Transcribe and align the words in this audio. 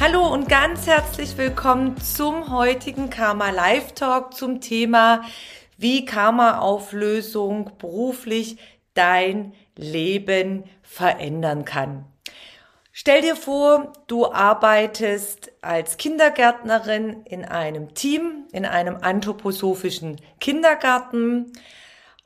Hallo 0.00 0.32
und 0.32 0.48
ganz 0.48 0.86
herzlich 0.86 1.36
willkommen 1.36 1.96
zum 1.96 2.52
heutigen 2.52 3.10
Karma 3.10 3.50
Live 3.50 3.94
Talk 3.94 4.32
zum 4.32 4.60
Thema, 4.60 5.24
wie 5.76 6.04
Karma-Auflösung 6.04 7.72
beruflich 7.78 8.58
dein 8.94 9.54
Leben 9.74 10.62
verändern 10.82 11.64
kann. 11.64 12.04
Stell 12.92 13.22
dir 13.22 13.34
vor, 13.34 13.92
du 14.06 14.30
arbeitest 14.30 15.50
als 15.62 15.96
Kindergärtnerin 15.96 17.24
in 17.24 17.44
einem 17.44 17.92
Team, 17.94 18.46
in 18.52 18.66
einem 18.66 18.98
anthroposophischen 19.00 20.20
Kindergarten 20.38 21.52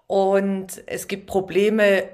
und 0.06 0.82
es 0.84 1.08
gibt 1.08 1.26
Probleme 1.26 2.04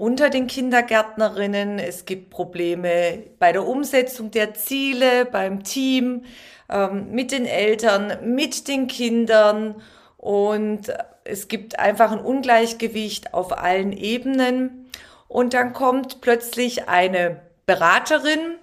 unter 0.00 0.30
den 0.30 0.46
Kindergärtnerinnen, 0.46 1.78
es 1.78 2.06
gibt 2.06 2.30
Probleme 2.30 3.22
bei 3.38 3.52
der 3.52 3.66
Umsetzung 3.66 4.30
der 4.30 4.54
Ziele, 4.54 5.26
beim 5.26 5.62
Team, 5.62 6.24
ähm, 6.70 7.10
mit 7.10 7.32
den 7.32 7.44
Eltern, 7.44 8.34
mit 8.34 8.66
den 8.66 8.86
Kindern. 8.86 9.82
Und 10.16 10.90
es 11.24 11.48
gibt 11.48 11.78
einfach 11.78 12.12
ein 12.12 12.20
Ungleichgewicht 12.20 13.34
auf 13.34 13.58
allen 13.58 13.92
Ebenen. 13.92 14.90
Und 15.28 15.52
dann 15.52 15.74
kommt 15.74 16.22
plötzlich 16.22 16.88
eine 16.88 17.42
Beraterin, 17.66 18.56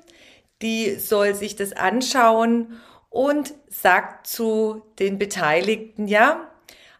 die 0.63 0.95
soll 0.95 1.35
sich 1.35 1.55
das 1.55 1.71
anschauen 1.71 2.79
und 3.11 3.53
sagt 3.69 4.25
zu 4.25 4.81
den 4.97 5.19
Beteiligten, 5.19 6.07
ja, 6.07 6.49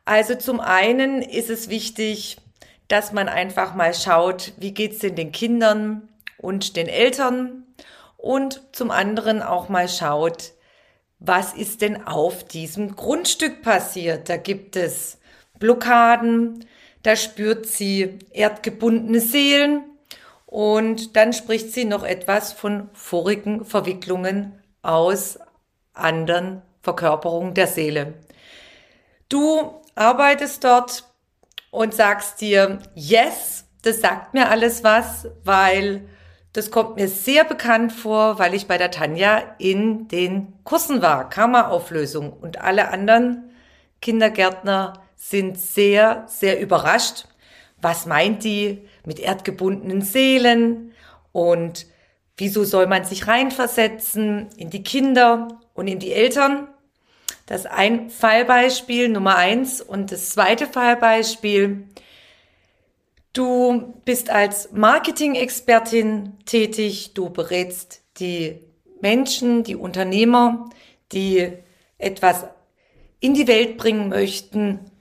also 0.05 0.35
zum 0.35 0.59
einen 0.59 1.23
ist 1.23 1.49
es 1.49 1.69
wichtig, 1.69 2.37
dass 2.87 3.11
man 3.11 3.27
einfach 3.27 3.75
mal 3.75 3.93
schaut, 3.93 4.53
wie 4.57 4.73
geht's 4.73 4.99
denn 4.99 5.15
den 5.15 5.31
Kindern 5.31 6.09
und 6.37 6.75
den 6.75 6.87
Eltern 6.87 7.65
und 8.15 8.61
zum 8.71 8.91
anderen 8.91 9.41
auch 9.41 9.69
mal 9.69 9.89
schaut, 9.89 10.53
was 11.19 11.53
ist 11.53 11.81
denn 11.81 12.05
auf 12.05 12.43
diesem 12.43 12.95
Grundstück 12.95 13.61
passiert? 13.61 14.29
Da 14.29 14.37
gibt 14.37 14.75
es 14.75 15.17
Blockaden, 15.59 16.65
da 17.03 17.15
spürt 17.15 17.65
sie 17.65 18.19
erdgebundene 18.31 19.19
Seelen 19.19 19.83
und 20.45 21.15
dann 21.15 21.33
spricht 21.33 21.73
sie 21.73 21.85
noch 21.85 22.03
etwas 22.03 22.53
von 22.53 22.89
vorigen 22.93 23.65
Verwicklungen 23.65 24.61
aus 24.81 25.39
anderen 25.93 26.61
Verkörperungen 26.81 27.53
der 27.53 27.67
Seele. 27.67 28.13
Du 29.29 29.81
arbeitest 29.95 30.63
dort 30.63 31.03
und 31.77 31.93
sagst 31.93 32.41
dir, 32.41 32.79
yes, 32.95 33.65
das 33.83 34.01
sagt 34.01 34.33
mir 34.33 34.49
alles 34.49 34.83
was, 34.83 35.27
weil 35.43 36.09
das 36.53 36.71
kommt 36.71 36.95
mir 36.95 37.07
sehr 37.07 37.43
bekannt 37.43 37.93
vor, 37.93 38.39
weil 38.39 38.55
ich 38.55 38.65
bei 38.65 38.79
der 38.79 38.89
Tanja 38.89 39.43
in 39.59 40.07
den 40.07 40.53
Kursen 40.63 41.03
war, 41.03 41.29
Karma-Auflösung 41.29 42.33
und 42.33 42.59
alle 42.61 42.89
anderen 42.89 43.51
Kindergärtner 44.01 45.03
sind 45.15 45.59
sehr, 45.59 46.23
sehr 46.25 46.59
überrascht. 46.59 47.27
Was 47.79 48.07
meint 48.07 48.43
die? 48.43 48.87
mit 49.05 49.19
erdgebundenen 49.19 50.01
Seelen 50.01 50.93
und 51.31 51.85
wieso 52.37 52.63
soll 52.63 52.87
man 52.87 53.05
sich 53.05 53.27
reinversetzen 53.27 54.49
in 54.57 54.71
die 54.71 54.81
Kinder 54.81 55.59
und 55.75 55.87
in 55.87 55.99
die 55.99 56.11
Eltern. 56.11 56.69
Das 57.47 57.65
ein 57.65 58.09
Fallbeispiel 58.09 59.07
Nummer 59.07 59.37
eins 59.37 59.81
und 59.81 60.11
das 60.11 60.29
zweite 60.31 60.67
Fallbeispiel. 60.67 61.87
Du 63.31 63.93
bist 64.03 64.29
als 64.29 64.73
Marketing-Expertin 64.73 66.33
tätig. 66.45 67.13
Du 67.13 67.29
berätst 67.29 68.01
die 68.19 68.59
Menschen, 68.99 69.63
die 69.63 69.77
Unternehmer, 69.77 70.69
die 71.13 71.53
etwas 71.97 72.47
in 73.21 73.33
die 73.33 73.47
Welt 73.47 73.77
bringen 73.77 74.09
möchten, 74.09 74.91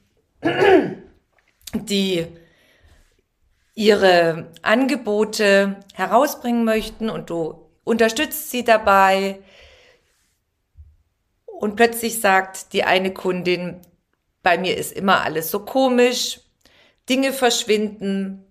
die 1.75 2.27
ihre 3.75 4.53
Angebote 4.63 5.81
herausbringen 5.95 6.65
möchten 6.65 7.11
und 7.11 7.29
du 7.29 7.67
unterstützt 7.83 8.51
sie 8.53 8.63
dabei. 8.63 9.41
Und 11.59 11.77
plötzlich 11.77 12.21
sagt 12.21 12.75
die 12.75 12.85
eine 12.85 13.15
Kundin, 13.15 13.81
bei 14.43 14.59
mir 14.59 14.77
ist 14.77 14.93
immer 14.93 15.23
alles 15.23 15.51
so 15.51 15.61
komisch, 15.61 16.41
Dinge 17.09 17.33
verschwinden 17.33 18.45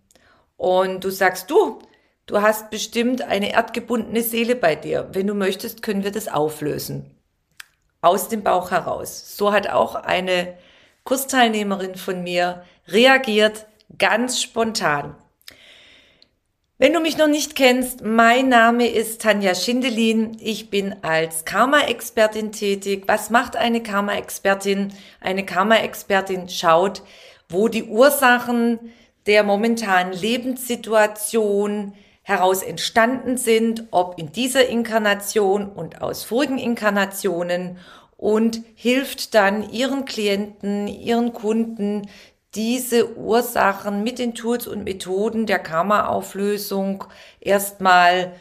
und 0.58 1.04
du 1.04 1.12
sagst, 1.12 1.52
du, 1.52 1.80
du 2.26 2.42
hast 2.42 2.72
bestimmt 2.72 3.22
eine 3.22 3.54
erdgebundene 3.54 4.24
Seele 4.24 4.56
bei 4.56 4.76
dir. 4.76 5.10
Wenn 5.12 5.28
du 5.28 5.36
möchtest, 5.36 5.84
können 5.84 6.04
wir 6.04 6.12
das 6.12 6.28
auflösen. 6.28 7.16
Aus 8.02 8.28
dem 8.28 8.44
Bauch 8.44 8.72
heraus. 8.72 9.38
So 9.38 9.54
hat 9.54 9.70
auch 9.70 9.94
eine 9.94 10.58
Kursteilnehmerin 11.04 11.96
von 11.96 12.24
mir 12.24 12.64
reagiert, 12.88 13.68
ganz 14.00 14.42
spontan. 14.42 15.16
Wenn 16.78 16.92
du 16.92 17.00
mich 17.00 17.18
noch 17.18 17.30
nicht 17.30 17.56
kennst, 17.56 18.04
mein 18.04 18.50
Name 18.50 18.86
ist 18.90 19.22
Tanja 19.22 19.56
Schindelin. 19.56 20.36
Ich 20.42 20.70
bin 20.70 20.94
als 21.04 21.46
Karma-Expertin 21.46 22.52
tätig. 22.52 23.06
Was 23.08 23.30
macht 23.30 23.56
eine 23.56 23.82
Karma-Expertin? 23.82 24.92
Eine 25.22 25.46
Karma-Expertin 25.46 26.50
schaut, 26.50 27.02
wo 27.48 27.70
die 27.70 27.86
Ursachen 27.86 28.92
der 29.26 29.44
momentanen 29.44 30.12
Lebenssituation 30.12 31.94
heraus 32.24 32.62
entstanden 32.62 33.38
sind, 33.38 33.86
ob 33.92 34.20
in 34.20 34.34
dieser 34.34 34.68
Inkarnation 34.68 35.70
und 35.70 36.02
aus 36.02 36.26
vorigen 36.26 36.58
Inkarnationen 36.58 37.78
und 38.18 38.64
hilft 38.76 39.34
dann 39.34 39.72
ihren 39.72 40.04
Klienten, 40.04 40.90
ihren 40.90 41.32
Kunden 41.32 42.10
diese 42.56 43.18
Ursachen 43.18 44.04
mit 44.04 44.20
den 44.20 44.34
Tools 44.34 44.68
und 44.68 44.84
Methoden 44.84 45.46
der 45.46 45.60
Karma-Auflösung 45.60 47.04
erstmal 47.40 48.34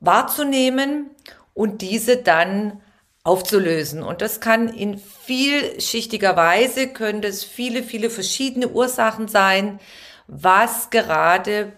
wahrzunehmen 0.00 1.10
und 1.54 1.80
diese 1.80 2.16
dann 2.16 2.80
aufzulösen. 3.24 4.02
Und 4.02 4.20
das 4.20 4.40
kann 4.40 4.68
in 4.68 4.98
vielschichtiger 4.98 6.36
Weise, 6.36 6.88
können 6.88 7.22
das 7.22 7.44
viele, 7.44 7.82
viele 7.82 8.10
verschiedene 8.10 8.68
Ursachen 8.68 9.28
sein, 9.28 9.78
was 10.26 10.90
gerade 10.90 11.72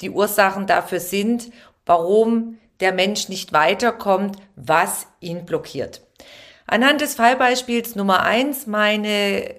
die 0.00 0.10
Ursachen 0.10 0.66
dafür 0.66 1.00
sind, 1.00 1.50
warum 1.84 2.58
der 2.80 2.92
Mensch 2.92 3.28
nicht 3.28 3.52
weiterkommt, 3.52 4.36
was 4.56 5.08
ihn 5.20 5.44
blockiert. 5.44 6.02
Anhand 6.66 7.00
des 7.00 7.14
Fallbeispiels 7.14 7.96
Nummer 7.96 8.22
eins, 8.22 8.66
meine 8.66 9.56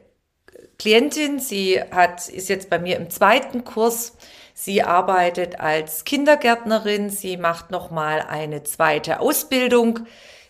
Klientin. 0.80 1.40
Sie 1.40 1.80
hat, 1.80 2.28
ist 2.30 2.50
jetzt 2.50 2.70
bei 2.70 2.80
mir 2.80 2.98
im 2.98 3.10
zweiten 3.10 3.64
Kurs. 3.64 4.16
Sie 4.56 4.81
arbeitet 4.81 5.60
als 5.60 6.06
Kindergärtnerin. 6.06 7.10
Sie 7.10 7.38
macht 7.38 7.70
nochmal 7.70 8.22
eine 8.22 8.64
zweite 8.64 9.20
Ausbildung, 9.20 10.00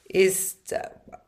ist 0.05 0.71
äh, 0.71 0.81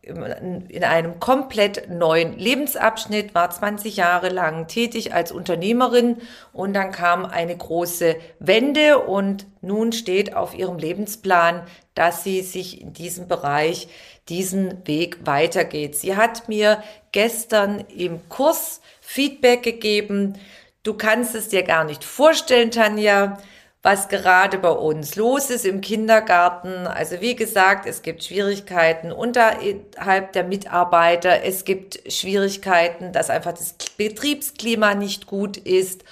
in 0.04 0.84
einem 0.84 1.20
komplett 1.20 1.90
neuen 1.90 2.38
Lebensabschnitt, 2.38 3.36
war 3.36 3.52
20 3.52 3.98
Jahre 3.98 4.30
lang 4.30 4.68
tätig 4.68 5.14
als 5.14 5.32
Unternehmerin 5.32 6.18
und 6.54 6.74
dann 6.74 6.92
kam 6.92 7.26
eine 7.26 7.56
große 7.56 8.16
Wende 8.40 8.98
und 9.00 9.46
nun 9.62 9.92
steht 9.92 10.36
auf 10.36 10.56
ihrem 10.58 10.80
Lebensplan, 10.80 11.62
dass 11.94 12.24
sie 12.24 12.42
sich 12.42 12.82
in 12.82 12.94
diesem 12.94 13.28
Bereich 13.28 13.90
diesen 14.28 14.88
Weg 14.88 15.20
weitergeht. 15.26 15.96
Sie 15.96 16.16
hat 16.16 16.50
mir 16.50 16.82
gestern 17.12 17.84
im 17.96 18.28
Kurs 18.28 18.82
Feedback 19.02 19.62
gegeben. 19.62 20.40
Du 20.82 20.96
kannst 20.96 21.36
es 21.36 21.50
dir 21.50 21.62
gar 21.62 21.84
nicht 21.84 22.04
vorstellen, 22.04 22.72
Tanja, 22.72 23.38
was 23.84 24.10
gerade 24.10 24.58
bei 24.60 24.70
uns 24.70 25.16
los 25.16 25.50
ist 25.50 25.66
im 25.66 25.82
Kindergarten. 25.82 26.88
Also 26.88 27.20
wie 27.22 27.36
gesagt, 27.36 27.88
es 27.88 28.02
gibt 28.02 28.24
Schwierigkeiten 28.24 29.12
unterhalb 29.12 30.34
der 30.34 30.44
Mitarbeiter. 30.44 31.44
Es 31.44 31.66
gibt 31.66 32.12
Schwierigkeiten, 32.12 33.12
dass 33.12 33.30
einfach 33.30 33.54
das 33.54 33.76
Betriebsklima 33.98 34.94
nicht 34.96 35.26
gut 35.28 35.58
ist 35.58 36.04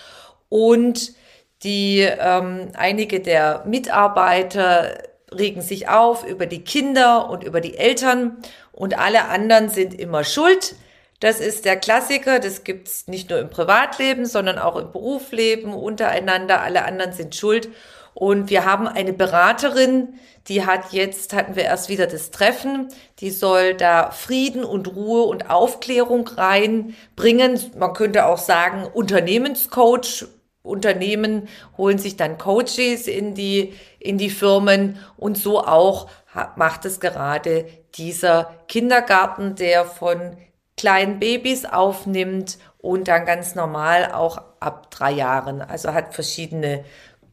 und 0.49 1.13
Die 1.63 1.99
ähm, 1.99 2.71
einige 2.77 3.19
der 3.19 3.63
Mitarbeiter 3.65 4.97
regen 5.31 5.61
sich 5.61 5.89
auf 5.89 6.25
über 6.25 6.45
die 6.45 6.63
Kinder 6.63 7.29
und 7.29 7.43
über 7.43 7.59
die 7.59 7.77
Eltern 7.77 8.37
und 8.71 8.97
alle 8.97 9.25
anderen 9.25 9.69
sind 9.69 9.93
immer 9.93 10.23
schuld. 10.23 10.75
Das 11.19 11.41
ist 11.41 11.65
der 11.65 11.75
Klassiker, 11.75 12.39
das 12.39 12.63
gibt's 12.63 13.07
nicht 13.07 13.29
nur 13.29 13.39
im 13.39 13.49
Privatleben, 13.49 14.25
sondern 14.25 14.57
auch 14.57 14.77
im 14.77 14.91
Berufsleben 14.91 15.73
untereinander. 15.73 16.61
Alle 16.61 16.85
anderen 16.85 17.11
sind 17.11 17.35
schuld. 17.35 17.69
Und 18.13 18.49
wir 18.49 18.65
haben 18.65 18.87
eine 18.87 19.13
Beraterin, 19.13 20.19
die 20.47 20.65
hat 20.65 20.93
jetzt, 20.93 21.33
hatten 21.33 21.55
wir 21.55 21.63
erst 21.63 21.89
wieder 21.89 22.07
das 22.07 22.31
Treffen, 22.31 22.87
die 23.19 23.31
soll 23.31 23.75
da 23.75 24.11
Frieden 24.11 24.63
und 24.63 24.95
Ruhe 24.95 25.23
und 25.23 25.49
Aufklärung 25.49 26.27
reinbringen. 26.27 27.59
Man 27.77 27.93
könnte 27.93 28.25
auch 28.25 28.37
sagen, 28.37 28.85
Unternehmenscoach. 28.85 30.25
Unternehmen 30.61 31.47
holen 31.77 31.97
sich 31.97 32.17
dann 32.17 32.37
Coaches 32.37 33.07
in 33.07 33.33
die, 33.33 33.73
in 33.99 34.17
die 34.17 34.29
Firmen 34.29 34.99
und 35.15 35.37
so 35.37 35.59
auch 35.63 36.09
macht 36.55 36.85
es 36.85 36.99
gerade 36.99 37.65
dieser 37.95 38.53
Kindergarten, 38.67 39.55
der 39.55 39.85
von 39.85 40.37
kleinen 40.79 41.19
Babys 41.19 41.65
aufnimmt 41.65 42.57
und 42.77 43.09
dann 43.09 43.25
ganz 43.25 43.53
normal 43.53 44.13
auch 44.13 44.41
ab 44.61 44.89
drei 44.91 45.11
Jahren. 45.11 45.61
Also 45.61 45.93
hat 45.93 46.13
verschiedene 46.13 46.85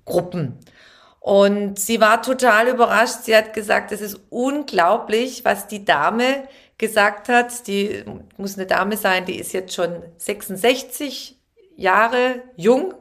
Gruppen. 0.04 0.58
Und 1.20 1.78
sie 1.78 2.00
war 2.00 2.22
total 2.22 2.68
überrascht. 2.68 3.22
Sie 3.22 3.36
hat 3.36 3.52
gesagt, 3.52 3.92
es 3.92 4.00
ist 4.00 4.18
unglaublich, 4.30 5.44
was 5.44 5.68
die 5.68 5.84
Dame 5.84 6.48
gesagt 6.76 7.28
hat. 7.28 7.68
Die 7.68 8.04
muss 8.36 8.56
eine 8.56 8.66
Dame 8.66 8.96
sein, 8.96 9.24
die 9.24 9.38
ist 9.38 9.52
jetzt 9.52 9.74
schon 9.74 10.02
66 10.18 11.38
Jahre 11.76 12.42
jung 12.56 12.94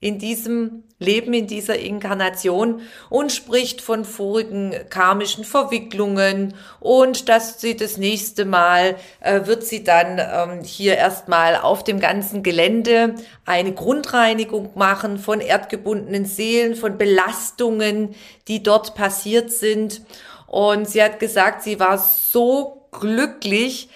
in 0.00 0.18
diesem 0.18 0.84
Leben, 0.98 1.32
in 1.34 1.46
dieser 1.46 1.78
Inkarnation 1.78 2.82
und 3.08 3.32
spricht 3.32 3.80
von 3.80 4.04
vorigen 4.04 4.74
karmischen 4.90 5.44
Verwicklungen 5.44 6.54
und 6.80 7.28
dass 7.28 7.60
sie 7.60 7.76
das 7.76 7.96
nächste 7.96 8.44
Mal 8.44 8.96
äh, 9.20 9.46
wird 9.46 9.64
sie 9.64 9.82
dann 9.82 10.18
ähm, 10.18 10.64
hier 10.64 10.96
erstmal 10.96 11.56
auf 11.56 11.84
dem 11.84 12.00
ganzen 12.00 12.42
Gelände 12.42 13.14
eine 13.44 13.72
Grundreinigung 13.72 14.70
machen 14.74 15.18
von 15.18 15.40
erdgebundenen 15.40 16.26
Seelen, 16.26 16.76
von 16.76 16.98
Belastungen, 16.98 18.14
die 18.46 18.62
dort 18.62 18.94
passiert 18.94 19.50
sind. 19.50 20.02
Und 20.46 20.88
sie 20.88 21.02
hat 21.02 21.18
gesagt, 21.18 21.62
sie 21.62 21.80
war 21.80 21.98
so 21.98 22.88
glücklich 22.92 23.88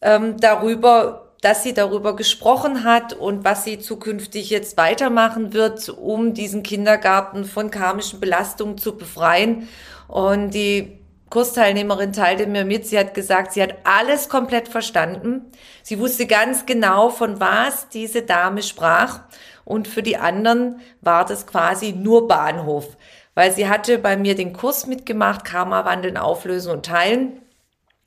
ähm, 0.00 0.38
darüber, 0.38 1.29
dass 1.40 1.62
sie 1.62 1.72
darüber 1.72 2.16
gesprochen 2.16 2.84
hat 2.84 3.14
und 3.14 3.44
was 3.44 3.64
sie 3.64 3.78
zukünftig 3.78 4.50
jetzt 4.50 4.76
weitermachen 4.76 5.52
wird, 5.52 5.88
um 5.88 6.34
diesen 6.34 6.62
Kindergarten 6.62 7.44
von 7.44 7.70
karmischen 7.70 8.20
Belastungen 8.20 8.76
zu 8.76 8.96
befreien. 8.96 9.68
Und 10.06 10.50
die 10.50 10.98
Kursteilnehmerin 11.30 12.12
teilte 12.12 12.46
mir 12.46 12.64
mit, 12.64 12.86
sie 12.86 12.98
hat 12.98 13.14
gesagt, 13.14 13.52
sie 13.52 13.62
hat 13.62 13.76
alles 13.84 14.28
komplett 14.28 14.68
verstanden. 14.68 15.50
Sie 15.82 15.98
wusste 15.98 16.26
ganz 16.26 16.66
genau, 16.66 17.08
von 17.08 17.40
was 17.40 17.88
diese 17.88 18.22
Dame 18.22 18.62
sprach. 18.62 19.20
Und 19.64 19.88
für 19.88 20.02
die 20.02 20.16
anderen 20.16 20.80
war 21.00 21.24
das 21.24 21.46
quasi 21.46 21.92
nur 21.92 22.26
Bahnhof, 22.26 22.96
weil 23.34 23.52
sie 23.52 23.68
hatte 23.68 23.98
bei 23.98 24.16
mir 24.16 24.34
den 24.34 24.52
Kurs 24.52 24.86
mitgemacht, 24.86 25.44
Karma 25.44 25.84
wandeln, 25.84 26.16
auflösen 26.16 26.72
und 26.72 26.84
teilen. 26.84 27.40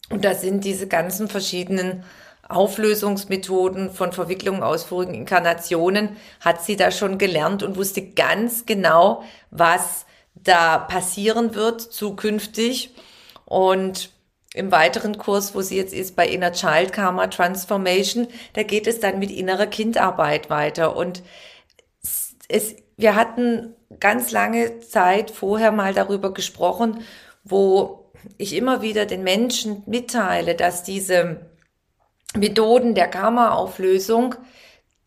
Und 0.10 0.26
da 0.26 0.36
sind 0.36 0.66
diese 0.66 0.88
ganzen 0.88 1.30
verschiedenen 1.30 2.04
Auflösungsmethoden 2.54 3.92
von 3.92 4.12
Verwicklungen 4.12 4.64
aus 4.64 4.84
vorigen 4.84 5.14
Inkarnationen 5.14 6.18
hat 6.40 6.64
sie 6.64 6.76
da 6.76 6.92
schon 6.92 7.18
gelernt 7.18 7.64
und 7.64 7.76
wusste 7.76 8.02
ganz 8.02 8.66
genau, 8.66 9.24
was 9.52 10.06
da 10.36 10.78
passieren 10.78 11.56
wird 11.56 11.82
zukünftig. 11.82 12.94
Und 13.46 14.12
im 14.54 14.72
weiteren 14.72 15.18
Kurs, 15.18 15.56
wo 15.56 15.62
sie 15.62 15.78
jetzt 15.78 15.94
ist 15.94 16.16
bei 16.16 16.28
Inner 16.28 16.52
Child 16.52 16.94
Karma 16.94 17.28
Transformation, 17.28 18.28
da 18.54 18.64
geht 18.64 18.88
es 18.88 19.00
dann 19.00 19.20
mit 19.20 19.32
innerer 19.32 19.68
Kindarbeit 19.68 20.50
weiter. 20.50 20.96
Und 20.96 21.24
es, 22.48 22.76
wir 22.98 23.16
hatten 23.16 23.74
ganz 24.00 24.32
lange 24.32 24.80
Zeit 24.80 25.32
vorher 25.32 25.72
mal 25.72 25.94
darüber 25.94 26.34
gesprochen, 26.34 27.02
wo 27.44 28.12
ich 28.38 28.56
immer 28.56 28.82
wieder 28.82 29.06
den 29.06 29.24
Menschen 29.24 29.84
mitteile, 29.86 30.56
dass 30.56 30.84
diese 30.84 31.42
Methoden 32.36 32.96
der 32.96 33.08
Karma-Auflösung 33.08 34.36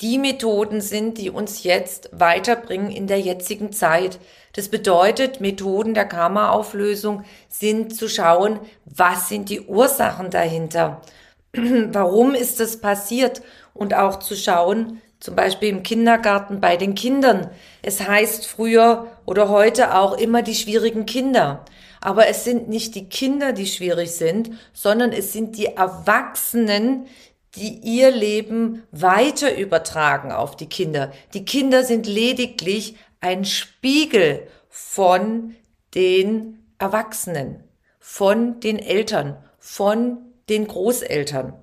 die 0.02 0.18
Methoden 0.18 0.82
sind, 0.82 1.16
die 1.16 1.30
uns 1.30 1.62
jetzt 1.62 2.10
weiterbringen 2.12 2.90
in 2.90 3.06
der 3.06 3.18
jetzigen 3.18 3.72
Zeit. 3.72 4.18
Das 4.52 4.68
bedeutet, 4.68 5.40
Methoden 5.40 5.94
der 5.94 6.04
Karma-Auflösung 6.04 7.24
sind 7.48 7.96
zu 7.96 8.08
schauen, 8.08 8.60
was 8.84 9.30
sind 9.30 9.48
die 9.48 9.62
Ursachen 9.62 10.30
dahinter? 10.30 11.00
Warum 11.54 12.34
ist 12.34 12.60
das 12.60 12.80
passiert? 12.80 13.40
Und 13.72 13.94
auch 13.94 14.18
zu 14.18 14.36
schauen, 14.36 15.00
zum 15.18 15.34
Beispiel 15.34 15.70
im 15.70 15.82
Kindergarten 15.82 16.60
bei 16.60 16.76
den 16.76 16.94
Kindern. 16.94 17.50
Es 17.80 18.06
heißt 18.06 18.46
früher 18.46 19.06
oder 19.24 19.48
heute 19.48 19.94
auch 19.94 20.18
immer 20.18 20.42
die 20.42 20.54
schwierigen 20.54 21.06
Kinder. 21.06 21.64
Aber 22.00 22.28
es 22.28 22.44
sind 22.44 22.68
nicht 22.68 22.94
die 22.94 23.08
Kinder, 23.08 23.52
die 23.52 23.66
schwierig 23.66 24.12
sind, 24.12 24.50
sondern 24.72 25.12
es 25.12 25.32
sind 25.32 25.56
die 25.56 25.66
Erwachsenen, 25.66 27.06
die 27.54 27.78
ihr 27.82 28.10
Leben 28.10 28.82
weiter 28.92 29.56
übertragen 29.56 30.30
auf 30.30 30.56
die 30.56 30.68
Kinder. 30.68 31.12
Die 31.32 31.44
Kinder 31.44 31.84
sind 31.84 32.06
lediglich 32.06 32.96
ein 33.20 33.44
Spiegel 33.44 34.46
von 34.68 35.56
den 35.94 36.62
Erwachsenen, 36.78 37.64
von 37.98 38.60
den 38.60 38.78
Eltern, 38.78 39.36
von 39.58 40.18
den 40.50 40.66
Großeltern. 40.66 41.54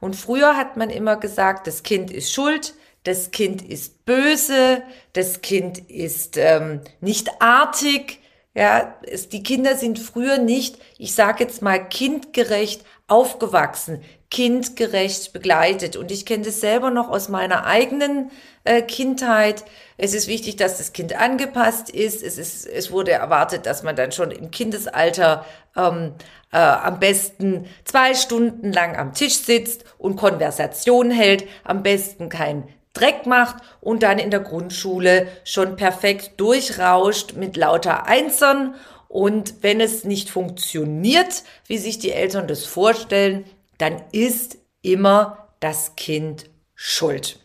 Und 0.00 0.16
früher 0.16 0.56
hat 0.56 0.76
man 0.76 0.90
immer 0.90 1.16
gesagt, 1.16 1.66
das 1.66 1.82
Kind 1.82 2.10
ist 2.10 2.32
schuld, 2.32 2.74
das 3.04 3.32
Kind 3.32 3.62
ist 3.62 4.04
böse, 4.04 4.82
das 5.12 5.42
Kind 5.42 5.90
ist 5.90 6.36
ähm, 6.36 6.80
nicht 7.00 7.28
artig, 7.40 8.20
ja, 8.54 8.96
es, 9.02 9.28
die 9.28 9.42
Kinder 9.42 9.76
sind 9.76 9.98
früher 9.98 10.38
nicht, 10.38 10.78
ich 10.98 11.14
sage 11.14 11.44
jetzt 11.44 11.62
mal, 11.62 11.88
kindgerecht 11.88 12.84
aufgewachsen, 13.08 14.02
kindgerecht 14.30 15.32
begleitet. 15.32 15.96
Und 15.96 16.10
ich 16.10 16.26
kenne 16.26 16.44
das 16.44 16.60
selber 16.60 16.90
noch 16.90 17.08
aus 17.08 17.28
meiner 17.28 17.66
eigenen 17.66 18.30
äh, 18.64 18.82
Kindheit. 18.82 19.64
Es 19.96 20.14
ist 20.14 20.28
wichtig, 20.28 20.56
dass 20.56 20.78
das 20.78 20.92
Kind 20.92 21.18
angepasst 21.18 21.90
ist. 21.90 22.22
Es, 22.22 22.38
ist. 22.38 22.66
es 22.66 22.90
wurde 22.90 23.12
erwartet, 23.12 23.66
dass 23.66 23.82
man 23.82 23.96
dann 23.96 24.12
schon 24.12 24.30
im 24.30 24.50
Kindesalter 24.50 25.46
ähm, 25.76 26.14
äh, 26.52 26.58
am 26.58 27.00
besten 27.00 27.66
zwei 27.84 28.14
Stunden 28.14 28.72
lang 28.72 28.96
am 28.96 29.14
Tisch 29.14 29.38
sitzt 29.38 29.84
und 29.96 30.16
Konversation 30.16 31.10
hält. 31.10 31.44
Am 31.64 31.82
besten 31.82 32.28
kein 32.28 32.68
Dreck 32.92 33.26
macht 33.26 33.56
und 33.80 34.02
dann 34.02 34.18
in 34.18 34.30
der 34.30 34.40
Grundschule 34.40 35.28
schon 35.44 35.76
perfekt 35.76 36.32
durchrauscht 36.38 37.34
mit 37.34 37.56
lauter 37.56 38.06
Einzern. 38.06 38.74
Und 39.08 39.62
wenn 39.62 39.80
es 39.80 40.04
nicht 40.04 40.30
funktioniert, 40.30 41.42
wie 41.66 41.78
sich 41.78 41.98
die 41.98 42.12
Eltern 42.12 42.48
das 42.48 42.64
vorstellen, 42.64 43.44
dann 43.78 44.02
ist 44.12 44.58
immer 44.82 45.48
das 45.60 45.96
Kind 45.96 46.50
schuld. 46.74 47.38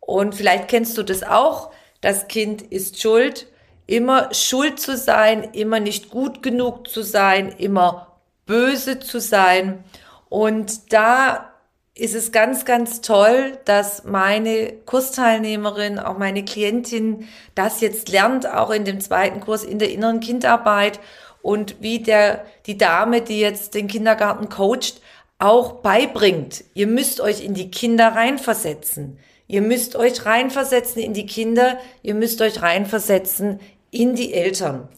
Und 0.00 0.34
vielleicht 0.34 0.68
kennst 0.68 0.96
du 0.98 1.02
das 1.02 1.22
auch. 1.22 1.70
Das 2.00 2.28
Kind 2.28 2.62
ist 2.62 3.00
schuld. 3.00 3.46
Immer 3.86 4.32
schuld 4.34 4.80
zu 4.80 4.96
sein, 4.96 5.44
immer 5.52 5.80
nicht 5.80 6.10
gut 6.10 6.42
genug 6.42 6.88
zu 6.88 7.02
sein, 7.02 7.50
immer 7.50 8.18
böse 8.46 9.00
zu 9.00 9.20
sein. 9.20 9.84
Und 10.28 10.92
da 10.92 11.52
ist 11.96 12.14
es 12.14 12.30
ganz, 12.30 12.66
ganz 12.66 13.00
toll, 13.00 13.56
dass 13.64 14.04
meine 14.04 14.74
Kursteilnehmerin, 14.84 15.98
auch 15.98 16.18
meine 16.18 16.44
Klientin 16.44 17.26
das 17.54 17.80
jetzt 17.80 18.10
lernt, 18.10 18.46
auch 18.52 18.70
in 18.70 18.84
dem 18.84 19.00
zweiten 19.00 19.40
Kurs 19.40 19.64
in 19.64 19.78
der 19.78 19.90
inneren 19.90 20.20
Kindarbeit 20.20 21.00
und 21.40 21.80
wie 21.80 22.00
der, 22.00 22.44
die 22.66 22.76
Dame, 22.76 23.22
die 23.22 23.40
jetzt 23.40 23.74
den 23.74 23.88
Kindergarten 23.88 24.50
coacht, 24.50 25.00
auch 25.38 25.76
beibringt. 25.76 26.64
Ihr 26.74 26.86
müsst 26.86 27.20
euch 27.20 27.42
in 27.42 27.54
die 27.54 27.70
Kinder 27.70 28.08
reinversetzen. 28.08 29.18
Ihr 29.48 29.62
müsst 29.62 29.96
euch 29.96 30.26
reinversetzen 30.26 31.00
in 31.00 31.14
die 31.14 31.26
Kinder. 31.26 31.78
Ihr 32.02 32.14
müsst 32.14 32.42
euch 32.42 32.60
reinversetzen 32.60 33.58
in 33.90 34.14
die 34.14 34.34
Eltern. 34.34 34.88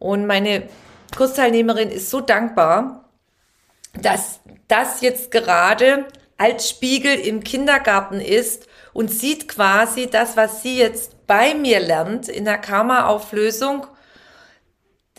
Und 0.00 0.26
meine 0.26 0.64
Kursteilnehmerin 1.16 1.90
ist 1.90 2.10
so 2.10 2.20
dankbar, 2.20 3.04
dass 4.00 4.40
das 4.66 5.00
jetzt 5.00 5.30
gerade 5.30 6.06
als 6.40 6.70
Spiegel 6.70 7.14
im 7.14 7.44
Kindergarten 7.44 8.20
ist 8.20 8.66
und 8.92 9.10
sieht 9.10 9.46
quasi 9.46 10.08
das, 10.08 10.36
was 10.36 10.62
sie 10.62 10.78
jetzt 10.78 11.26
bei 11.26 11.54
mir 11.54 11.80
lernt 11.80 12.28
in 12.28 12.44
der 12.44 12.58
Karma-Auflösung 12.58 13.86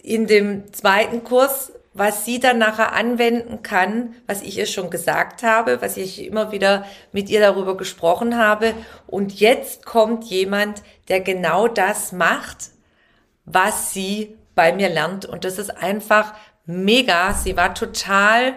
in 0.01 0.25
dem 0.25 0.73
zweiten 0.73 1.23
Kurs 1.23 1.71
was 1.93 2.23
sie 2.23 2.39
dann 2.39 2.57
nachher 2.57 2.93
anwenden 2.93 3.63
kann, 3.63 4.15
was 4.25 4.41
ich 4.41 4.57
ihr 4.57 4.65
schon 4.65 4.89
gesagt 4.89 5.43
habe, 5.43 5.81
was 5.81 5.97
ich 5.97 6.25
immer 6.25 6.51
wieder 6.51 6.85
mit 7.11 7.29
ihr 7.29 7.41
darüber 7.41 7.75
gesprochen 7.75 8.37
habe. 8.37 8.73
Und 9.07 9.39
jetzt 9.39 9.85
kommt 9.85 10.23
jemand, 10.25 10.83
der 11.09 11.19
genau 11.19 11.67
das 11.67 12.13
macht, 12.13 12.69
was 13.43 13.93
sie 13.93 14.37
bei 14.55 14.71
mir 14.71 14.87
lernt. 14.87 15.25
Und 15.25 15.43
das 15.43 15.57
ist 15.57 15.71
einfach 15.71 16.33
mega. 16.65 17.33
Sie 17.33 17.57
war 17.57 17.73
total 17.73 18.55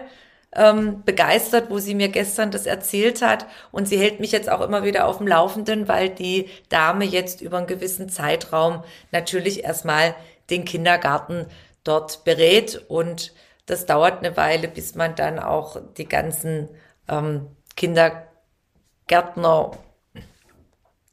ähm, 0.55 1.03
begeistert, 1.03 1.69
wo 1.69 1.79
sie 1.79 1.95
mir 1.95 2.09
gestern 2.09 2.51
das 2.51 2.65
erzählt 2.65 3.21
hat. 3.21 3.45
Und 3.71 3.87
sie 3.87 3.97
hält 3.97 4.19
mich 4.19 4.31
jetzt 4.31 4.49
auch 4.49 4.61
immer 4.61 4.83
wieder 4.83 5.07
auf 5.07 5.17
dem 5.17 5.27
Laufenden, 5.27 5.87
weil 5.87 6.09
die 6.09 6.49
Dame 6.69 7.05
jetzt 7.05 7.41
über 7.41 7.57
einen 7.57 7.67
gewissen 7.67 8.09
Zeitraum 8.09 8.83
natürlich 9.11 9.63
erstmal 9.63 10.15
den 10.49 10.65
Kindergarten 10.65 11.45
dort 11.83 12.23
berät 12.23 12.81
und 12.87 13.33
das 13.65 13.85
dauert 13.85 14.19
eine 14.19 14.37
Weile, 14.37 14.67
bis 14.67 14.95
man 14.95 15.15
dann 15.15 15.39
auch 15.39 15.77
die 15.97 16.07
ganzen 16.07 16.69
ähm, 17.07 17.47
Kindergärtner 17.75 19.71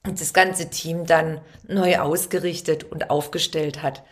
und 0.04 0.20
das 0.20 0.34
ganze 0.34 0.68
Team 0.68 1.06
dann 1.06 1.40
neu 1.66 1.98
ausgerichtet 1.98 2.84
und 2.84 3.10
aufgestellt 3.10 3.82
hat. 3.82 4.02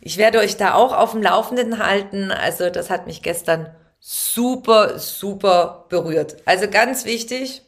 Ich 0.00 0.16
werde 0.16 0.38
euch 0.38 0.56
da 0.56 0.74
auch 0.74 0.92
auf 0.92 1.12
dem 1.12 1.22
Laufenden 1.22 1.84
halten. 1.84 2.30
Also 2.30 2.70
das 2.70 2.90
hat 2.90 3.06
mich 3.06 3.22
gestern 3.22 3.74
super, 4.06 4.98
super 4.98 5.86
berührt. 5.88 6.36
Also 6.44 6.68
ganz 6.68 7.06
wichtig. 7.06 7.62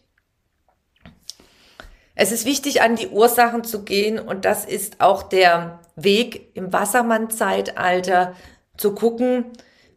Es 2.14 2.30
ist 2.30 2.44
wichtig, 2.44 2.82
an 2.82 2.96
die 2.96 3.08
Ursachen 3.08 3.64
zu 3.64 3.84
gehen 3.84 4.18
und 4.18 4.44
das 4.44 4.66
ist 4.66 5.00
auch 5.00 5.22
der 5.22 5.80
Weg 5.96 6.50
im 6.54 6.74
Wassermann-Zeitalter 6.74 8.34
zu 8.76 8.94
gucken, 8.94 9.46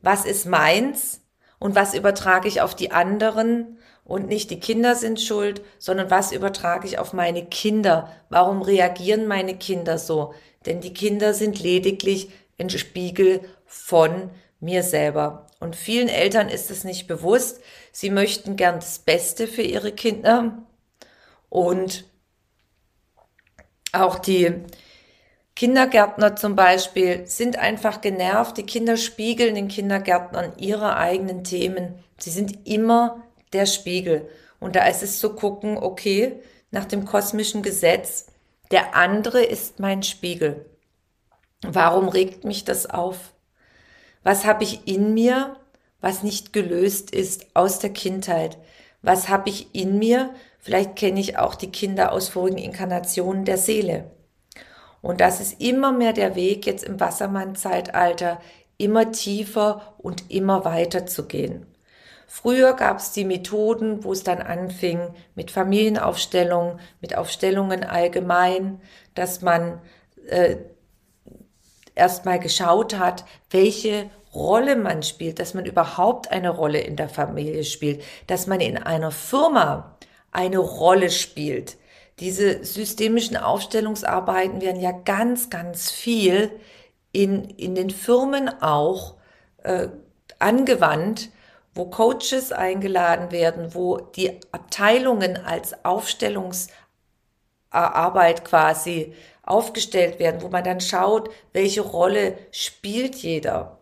was 0.01 0.24
ist 0.24 0.46
meins 0.46 1.22
und 1.60 1.75
was 1.75 1.93
übertrage 1.93 2.48
ich 2.48 2.62
auf 2.62 2.74
die 2.74 2.91
anderen 2.91 3.77
und 4.05 4.29
nicht 4.29 4.50
die 4.50 4.62
Kinder 4.62 4.96
sind 4.96 5.19
schuld, 5.19 5.62
sondern 5.77 6.10
was 6.10 6.31
übertrage 6.31 6.88
ich 6.88 7.00
auf 7.00 7.12
meine 7.12 7.46
Kinder? 7.46 8.13
Warum 8.29 8.62
reagieren 8.62 9.27
meine 9.27 9.58
Kinder 9.58 9.98
so? 9.98 10.34
Denn 10.65 10.79
die 10.79 10.93
Kinder 10.93 11.34
sind 11.34 11.62
lediglich 11.62 12.31
ein 12.58 12.69
Spiegel 12.69 13.41
von 13.65 14.29
mir 14.62 14.84
selber. 14.84 15.49
Und 15.60 15.75
vielen 15.75 16.08
Eltern 16.08 16.50
ist 16.50 16.72
es 16.72 16.84
nicht 16.84 17.08
bewusst. 17.08 17.62
Sie 17.92 18.10
möchten 18.10 18.56
gern 18.56 18.75
das 18.75 19.00
Beste 19.00 19.48
für 19.48 19.62
ihre 19.62 19.92
Kinder 19.92 20.63
und 21.50 22.06
auch 23.92 24.20
die 24.20 24.54
Kindergärtner 25.56 26.36
zum 26.36 26.56
Beispiel 26.56 27.25
sind 27.28 27.58
einfach 27.58 28.01
genervt. 28.01 28.58
Die 28.58 28.66
Kinder 28.66 28.96
spiegeln 28.96 29.56
den 29.56 29.68
Kindergärtnern 29.68 30.54
ihre 30.58 30.96
eigenen 30.96 31.44
Themen. 31.44 32.01
Sie 32.18 32.30
sind 32.30 32.68
immer 32.68 33.24
der 33.51 33.66
Spiegel. 33.66 34.30
Und 34.60 34.75
da 34.75 34.88
ist 34.88 35.04
es 35.04 35.20
zu 35.20 35.36
gucken, 35.36 35.78
okay, 35.78 36.39
nach 36.72 36.86
dem 36.86 37.04
kosmischen 37.04 37.63
Gesetz, 37.63 38.28
der 38.72 38.96
andere 38.96 39.44
ist 39.44 39.80
mein 39.80 40.04
Spiegel. 40.04 40.66
Warum 41.62 42.08
regt 42.08 42.46
mich 42.46 42.63
das 42.63 42.86
auf? 42.86 43.34
Was 44.24 44.46
habe 44.46 44.64
ich 44.64 44.88
in 44.88 45.14
mir, 45.14 45.56
was 46.02 46.24
nicht 46.24 46.54
gelöst 46.54 47.12
ist 47.12 47.48
aus 47.54 47.80
der 47.80 47.92
Kindheit? 47.92 48.58
Was 49.02 49.30
habe 49.30 49.50
ich 49.50 49.74
in 49.74 49.98
mir? 49.98 50.34
Vielleicht 50.60 50.96
kenne 50.96 51.20
ich 51.20 51.38
auch 51.38 51.56
die 51.56 51.72
Kinder 51.72 52.12
aus 52.12 52.30
vorigen 52.30 52.58
Inkarnationen 52.58 53.46
der 53.46 53.58
Seele. 53.58 54.12
Und 55.02 55.22
das 55.22 55.40
ist 55.40 55.62
immer 55.62 55.94
mehr 55.94 56.14
der 56.14 56.36
Weg 56.36 56.66
jetzt 56.66 56.84
im 56.84 57.00
Wassermann-Zeitalter, 57.00 58.42
immer 58.78 59.12
tiefer 59.12 59.94
und 59.98 60.30
immer 60.30 60.66
weiter 60.66 61.06
zu 61.06 61.26
gehen. 61.26 61.66
Früher 62.28 62.74
gab 62.74 63.00
es 63.00 63.12
die 63.12 63.26
Methoden, 63.26 64.04
wo 64.04 64.12
es 64.12 64.24
dann 64.24 64.40
anfing 64.40 65.00
mit 65.34 65.50
Familienaufstellungen, 65.50 66.80
mit 67.02 67.18
Aufstellungen 67.18 67.84
allgemein, 67.84 68.80
dass 69.16 69.42
man 69.42 69.82
äh, 70.28 70.58
erstmal 72.00 72.39
geschaut 72.39 72.98
hat, 72.98 73.25
welche 73.51 74.10
Rolle 74.34 74.75
man 74.75 75.03
spielt, 75.03 75.39
dass 75.39 75.53
man 75.53 75.65
überhaupt 75.65 76.32
eine 76.32 76.50
Rolle 76.50 76.79
in 76.79 76.96
der 76.96 77.10
Familie 77.10 77.63
spielt, 77.63 78.03
dass 78.27 78.48
man 78.48 78.62
in 78.62 78.77
einer 78.77 79.12
Firma 79.12 79.98
eine 80.32 80.60
Rolle 80.60 81.10
spielt, 81.10 81.77
diese 82.20 82.63
systemischen 82.65 83.38
Aufstellungsarbeiten 83.38 84.62
werden 84.62 84.82
ja 84.82 84.91
ganz, 84.91 85.50
ganz 85.50 85.89
viel 85.89 86.51
in, 87.13 87.46
in 87.46 87.75
den 87.75 87.89
Firmen 87.89 88.50
auch 88.62 89.15
äh, 89.63 89.88
angewandt, 90.38 91.29
wo 91.74 91.86
Coaches 91.86 92.51
eingeladen 92.51 93.32
werden, 93.32 93.74
wo 93.74 93.98
die 93.98 94.38
Abteilungen 94.51 95.38
als 95.38 95.86
Aufstellungsarbeit 95.86 98.44
quasi 98.44 99.13
aufgestellt 99.50 100.20
werden, 100.20 100.41
wo 100.41 100.50
man 100.50 100.63
dann 100.63 100.82
schaut, 100.82 101.29
welche 101.53 101.82
Rolle 101.82 102.38
spielt 102.51 103.15
jeder. 103.15 103.79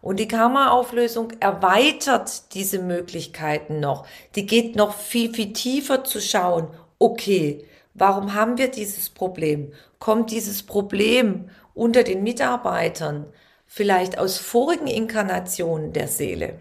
Und 0.00 0.18
die 0.18 0.28
Karma-Auflösung 0.28 1.32
erweitert 1.40 2.54
diese 2.54 2.78
Möglichkeiten 2.78 3.80
noch. 3.80 4.06
Die 4.34 4.46
geht 4.46 4.76
noch 4.76 4.94
viel, 4.94 5.34
viel 5.34 5.52
tiefer 5.52 6.04
zu 6.04 6.20
schauen. 6.20 6.68
Okay, 6.98 7.66
Warum 7.94 8.34
haben 8.34 8.56
wir 8.56 8.68
dieses 8.68 9.10
Problem? 9.10 9.72
Kommt 9.98 10.30
dieses 10.30 10.62
Problem 10.62 11.50
unter 11.74 12.02
den 12.02 12.22
Mitarbeitern 12.22 13.26
vielleicht 13.66 14.18
aus 14.18 14.38
vorigen 14.38 14.86
Inkarnationen 14.86 15.92
der 15.92 16.08
Seele? 16.08 16.60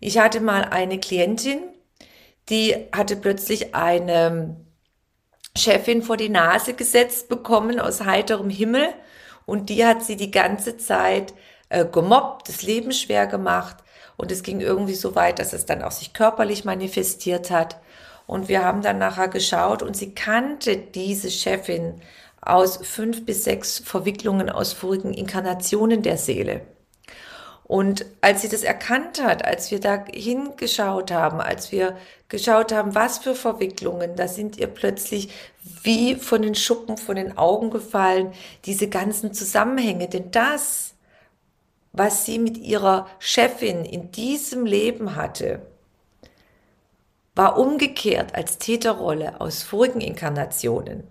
Ich 0.00 0.18
hatte 0.18 0.40
mal 0.40 0.64
eine 0.64 0.98
Klientin, 0.98 1.60
die 2.48 2.74
hatte 2.92 3.16
plötzlich 3.16 3.74
eine 3.74 4.56
Chefin 5.56 6.02
vor 6.02 6.16
die 6.16 6.28
Nase 6.28 6.74
gesetzt 6.74 7.28
bekommen 7.28 7.80
aus 7.80 8.04
heiterem 8.04 8.50
Himmel 8.50 8.88
und 9.44 9.68
die 9.68 9.84
hat 9.84 10.04
sie 10.04 10.16
die 10.16 10.30
ganze 10.30 10.76
Zeit 10.76 11.34
äh, 11.68 11.84
gemobbt, 11.84 12.48
das 12.48 12.62
Leben 12.62 12.92
schwer 12.92 13.26
gemacht 13.26 13.76
und 14.16 14.32
es 14.32 14.42
ging 14.42 14.60
irgendwie 14.60 14.94
so 14.94 15.14
weit, 15.14 15.38
dass 15.38 15.52
es 15.52 15.66
dann 15.66 15.82
auch 15.82 15.90
sich 15.90 16.12
körperlich 16.12 16.64
manifestiert 16.64 17.50
hat. 17.50 17.78
Und 18.26 18.48
wir 18.48 18.64
haben 18.64 18.82
dann 18.82 18.98
nachher 18.98 19.28
geschaut 19.28 19.82
und 19.82 19.96
sie 19.96 20.14
kannte 20.14 20.76
diese 20.76 21.30
Chefin 21.30 22.00
aus 22.40 22.78
fünf 22.82 23.24
bis 23.24 23.44
sechs 23.44 23.78
Verwicklungen 23.78 24.50
aus 24.50 24.72
vorigen 24.72 25.12
Inkarnationen 25.12 26.02
der 26.02 26.16
Seele. 26.16 26.62
Und 27.66 28.06
als 28.20 28.42
sie 28.42 28.48
das 28.48 28.62
erkannt 28.62 29.20
hat, 29.20 29.44
als 29.44 29.72
wir 29.72 29.80
da 29.80 30.04
hingeschaut 30.14 31.10
haben, 31.10 31.40
als 31.40 31.72
wir 31.72 31.96
geschaut 32.28 32.72
haben, 32.72 32.94
was 32.94 33.18
für 33.18 33.34
Verwicklungen, 33.34 34.14
da 34.14 34.28
sind 34.28 34.56
ihr 34.56 34.68
plötzlich 34.68 35.30
wie 35.82 36.14
von 36.14 36.42
den 36.42 36.54
Schuppen 36.54 36.96
von 36.96 37.16
den 37.16 37.36
Augen 37.36 37.70
gefallen, 37.70 38.32
diese 38.66 38.88
ganzen 38.88 39.34
Zusammenhänge. 39.34 40.08
Denn 40.08 40.30
das, 40.30 40.94
was 41.92 42.24
sie 42.24 42.38
mit 42.38 42.56
ihrer 42.56 43.08
Chefin 43.18 43.84
in 43.84 44.12
diesem 44.12 44.64
Leben 44.64 45.16
hatte, 45.16 45.60
war 47.34 47.58
umgekehrt 47.58 48.36
als 48.36 48.58
Täterrolle 48.58 49.40
aus 49.40 49.64
vorigen 49.64 50.00
Inkarnationen. 50.00 51.02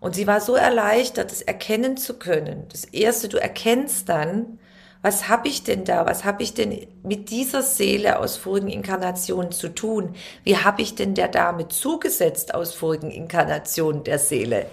Und 0.00 0.16
sie 0.16 0.26
war 0.26 0.40
so 0.40 0.56
erleichtert, 0.56 1.30
das 1.30 1.42
erkennen 1.42 1.96
zu 1.96 2.18
können. 2.18 2.66
Das 2.72 2.84
Erste, 2.86 3.28
du 3.28 3.40
erkennst 3.40 4.08
dann, 4.08 4.58
was 5.02 5.28
habe 5.28 5.48
ich 5.48 5.64
denn 5.64 5.84
da? 5.84 6.06
Was 6.06 6.24
habe 6.24 6.44
ich 6.44 6.54
denn 6.54 6.86
mit 7.02 7.30
dieser 7.30 7.62
Seele 7.62 8.20
aus 8.20 8.36
vorigen 8.36 8.68
Inkarnationen 8.68 9.50
zu 9.50 9.74
tun? 9.74 10.14
Wie 10.44 10.56
habe 10.56 10.80
ich 10.80 10.94
denn 10.94 11.14
der 11.14 11.26
Dame 11.26 11.66
zugesetzt 11.68 12.54
aus 12.54 12.72
vorigen 12.72 13.10
Inkarnationen 13.10 14.04
der 14.04 14.20
Seele? 14.20 14.66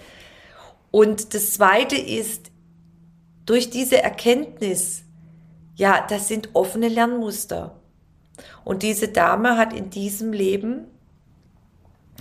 Und 0.92 1.34
das 1.34 1.54
Zweite 1.54 1.96
ist, 1.96 2.52
durch 3.48 3.72
diese 3.72 4.04
Erkenntnis, 4.04 5.04
ja, 5.76 6.06
das 6.08 6.28
sind 6.28 6.50
offene 6.54 6.88
Lernmuster. 6.88 7.80
Und 8.64 8.84
diese 8.84 9.08
Dame 9.08 9.58
hat 9.58 9.74
in 9.74 9.90
diesem 9.90 10.32
Leben 10.32 10.86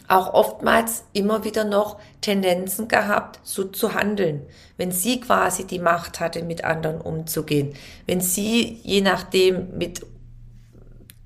auch 0.08 0.32
oftmals 0.32 1.04
immer 1.12 1.44
wieder 1.44 1.64
noch 1.64 1.98
Tendenzen 2.20 2.88
gehabt, 2.88 3.40
so 3.42 3.64
zu 3.64 3.94
handeln. 3.94 4.46
Wenn 4.76 4.90
sie 4.90 5.20
quasi 5.20 5.66
die 5.66 5.78
Macht 5.78 6.18
hatte, 6.18 6.42
mit 6.42 6.64
anderen 6.64 7.00
umzugehen. 7.00 7.74
Wenn 8.06 8.20
sie, 8.20 8.80
je 8.82 9.02
nachdem, 9.02 9.76
mit 9.76 10.04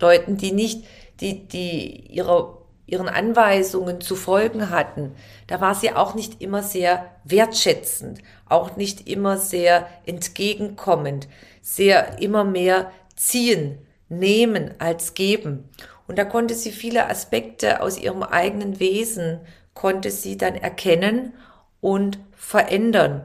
Leuten, 0.01 0.37
die 0.37 0.53
nicht, 0.53 0.85
die, 1.21 1.47
die 1.47 2.12
ihre, 2.12 2.59
ihren 2.87 3.09
Anweisungen 3.09 4.01
zu 4.01 4.17
folgen 4.17 4.71
hatten, 4.71 5.15
da 5.47 5.61
war 5.61 5.77
sie 5.77 5.93
auch 5.93 6.15
nicht 6.15 6.43
immer 6.43 6.62
sehr 6.62 7.07
wertschätzend, 7.25 8.21
auch 8.49 8.77
nicht 8.77 9.09
immer 9.09 9.39
sehr 9.39 9.87
entgegenkommend, 10.07 11.29
sehr 11.62 12.21
immer 12.21 12.43
mehr 12.43 12.91
ziehen 13.15 13.79
nehmen 14.09 14.75
als 14.79 15.15
geben. 15.15 15.69
Und 16.06 16.18
da 16.18 16.25
konnte 16.25 16.54
sie 16.54 16.73
viele 16.73 17.09
Aspekte 17.09 17.80
aus 17.80 17.99
ihrem 17.99 18.23
eigenen 18.23 18.80
Wesen, 18.80 19.40
konnte 19.75 20.11
sie 20.11 20.37
dann 20.37 20.54
erkennen 20.54 21.32
und 21.80 22.18
verändern. 22.37 23.25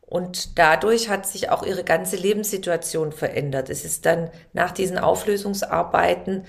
Und 0.00 0.58
dadurch 0.58 1.10
hat 1.10 1.26
sich 1.26 1.50
auch 1.50 1.62
ihre 1.62 1.84
ganze 1.84 2.16
Lebenssituation 2.16 3.12
verändert. 3.12 3.68
Es 3.68 3.84
ist 3.84 4.06
dann 4.06 4.30
nach 4.54 4.72
diesen 4.72 4.98
Auflösungsarbeiten, 4.98 6.44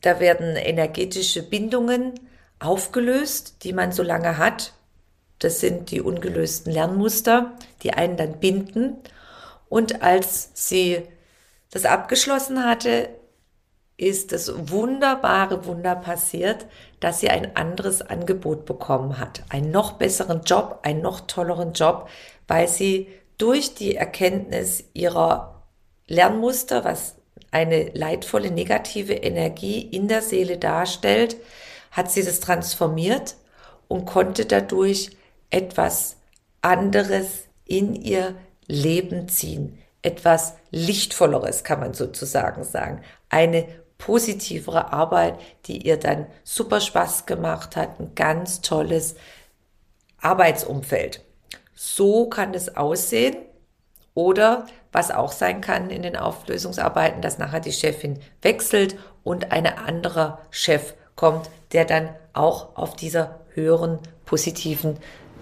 da 0.00 0.20
werden 0.20 0.56
energetische 0.56 1.42
Bindungen 1.42 2.14
aufgelöst, 2.58 3.64
die 3.64 3.72
man 3.72 3.92
so 3.92 4.02
lange 4.02 4.38
hat. 4.38 4.72
Das 5.38 5.60
sind 5.60 5.90
die 5.90 6.00
ungelösten 6.00 6.72
Lernmuster, 6.72 7.52
die 7.82 7.92
einen 7.92 8.16
dann 8.16 8.40
binden. 8.40 8.96
Und 9.68 10.02
als 10.02 10.50
sie 10.54 11.02
das 11.70 11.84
abgeschlossen 11.84 12.64
hatte, 12.64 13.08
ist 13.98 14.32
das 14.32 14.52
wunderbare 14.70 15.64
Wunder 15.64 15.96
passiert, 15.96 16.66
dass 17.00 17.20
sie 17.20 17.30
ein 17.30 17.56
anderes 17.56 18.02
Angebot 18.02 18.66
bekommen 18.66 19.18
hat. 19.18 19.42
Einen 19.48 19.70
noch 19.70 19.92
besseren 19.92 20.42
Job, 20.42 20.80
einen 20.82 21.00
noch 21.00 21.22
tolleren 21.22 21.72
Job, 21.72 22.08
weil 22.46 22.68
sie 22.68 23.08
durch 23.38 23.74
die 23.74 23.96
Erkenntnis 23.96 24.84
ihrer 24.92 25.62
Lernmuster, 26.06 26.84
was 26.84 27.16
eine 27.50 27.90
leidvolle 27.94 28.50
negative 28.50 29.14
Energie 29.14 29.80
in 29.80 30.08
der 30.08 30.22
Seele 30.22 30.58
darstellt, 30.58 31.36
hat 31.90 32.10
sie 32.10 32.22
das 32.22 32.40
transformiert 32.40 33.36
und 33.88 34.04
konnte 34.04 34.44
dadurch 34.44 35.10
etwas 35.50 36.16
anderes 36.60 37.44
in 37.64 37.94
ihr 37.94 38.34
Leben 38.66 39.28
ziehen. 39.28 39.78
Etwas 40.02 40.54
Lichtvolleres 40.70 41.64
kann 41.64 41.80
man 41.80 41.94
sozusagen 41.94 42.64
sagen. 42.64 43.02
Eine 43.28 43.66
positivere 43.98 44.92
Arbeit, 44.92 45.38
die 45.66 45.86
ihr 45.86 45.96
dann 45.96 46.26
super 46.44 46.80
Spaß 46.80 47.26
gemacht 47.26 47.76
hat, 47.76 47.98
ein 48.00 48.14
ganz 48.14 48.60
tolles 48.60 49.16
Arbeitsumfeld. 50.20 51.22
So 51.74 52.28
kann 52.28 52.54
es 52.54 52.76
aussehen. 52.76 53.36
Oder 54.14 54.66
was 54.92 55.10
auch 55.10 55.30
sein 55.30 55.60
kann 55.60 55.90
in 55.90 56.02
den 56.02 56.16
Auflösungsarbeiten, 56.16 57.20
dass 57.20 57.36
nachher 57.36 57.60
die 57.60 57.72
Chefin 57.72 58.18
wechselt 58.40 58.96
und 59.24 59.52
ein 59.52 59.66
anderer 59.66 60.38
Chef 60.50 60.94
kommt, 61.16 61.50
der 61.72 61.84
dann 61.84 62.08
auch 62.32 62.76
auf 62.76 62.96
dieser 62.96 63.40
höheren, 63.52 63.98
positiven, 64.24 64.96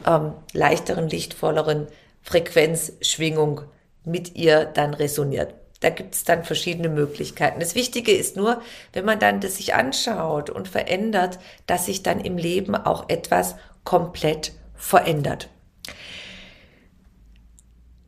ähm, 0.06 0.32
leichteren, 0.52 1.08
lichtvolleren 1.08 1.86
Frequenzschwingung 2.22 3.62
mit 4.04 4.34
ihr 4.34 4.64
dann 4.64 4.92
resoniert. 4.92 5.54
Da 5.84 5.90
gibt 5.90 6.14
es 6.14 6.24
dann 6.24 6.44
verschiedene 6.44 6.88
Möglichkeiten. 6.88 7.60
Das 7.60 7.74
Wichtige 7.74 8.12
ist 8.12 8.38
nur, 8.38 8.62
wenn 8.94 9.04
man 9.04 9.18
dann 9.18 9.40
das 9.40 9.56
sich 9.56 9.74
anschaut 9.74 10.48
und 10.48 10.66
verändert, 10.66 11.38
dass 11.66 11.84
sich 11.84 12.02
dann 12.02 12.20
im 12.20 12.38
Leben 12.38 12.74
auch 12.74 13.10
etwas 13.10 13.56
komplett 13.84 14.52
verändert. 14.74 15.50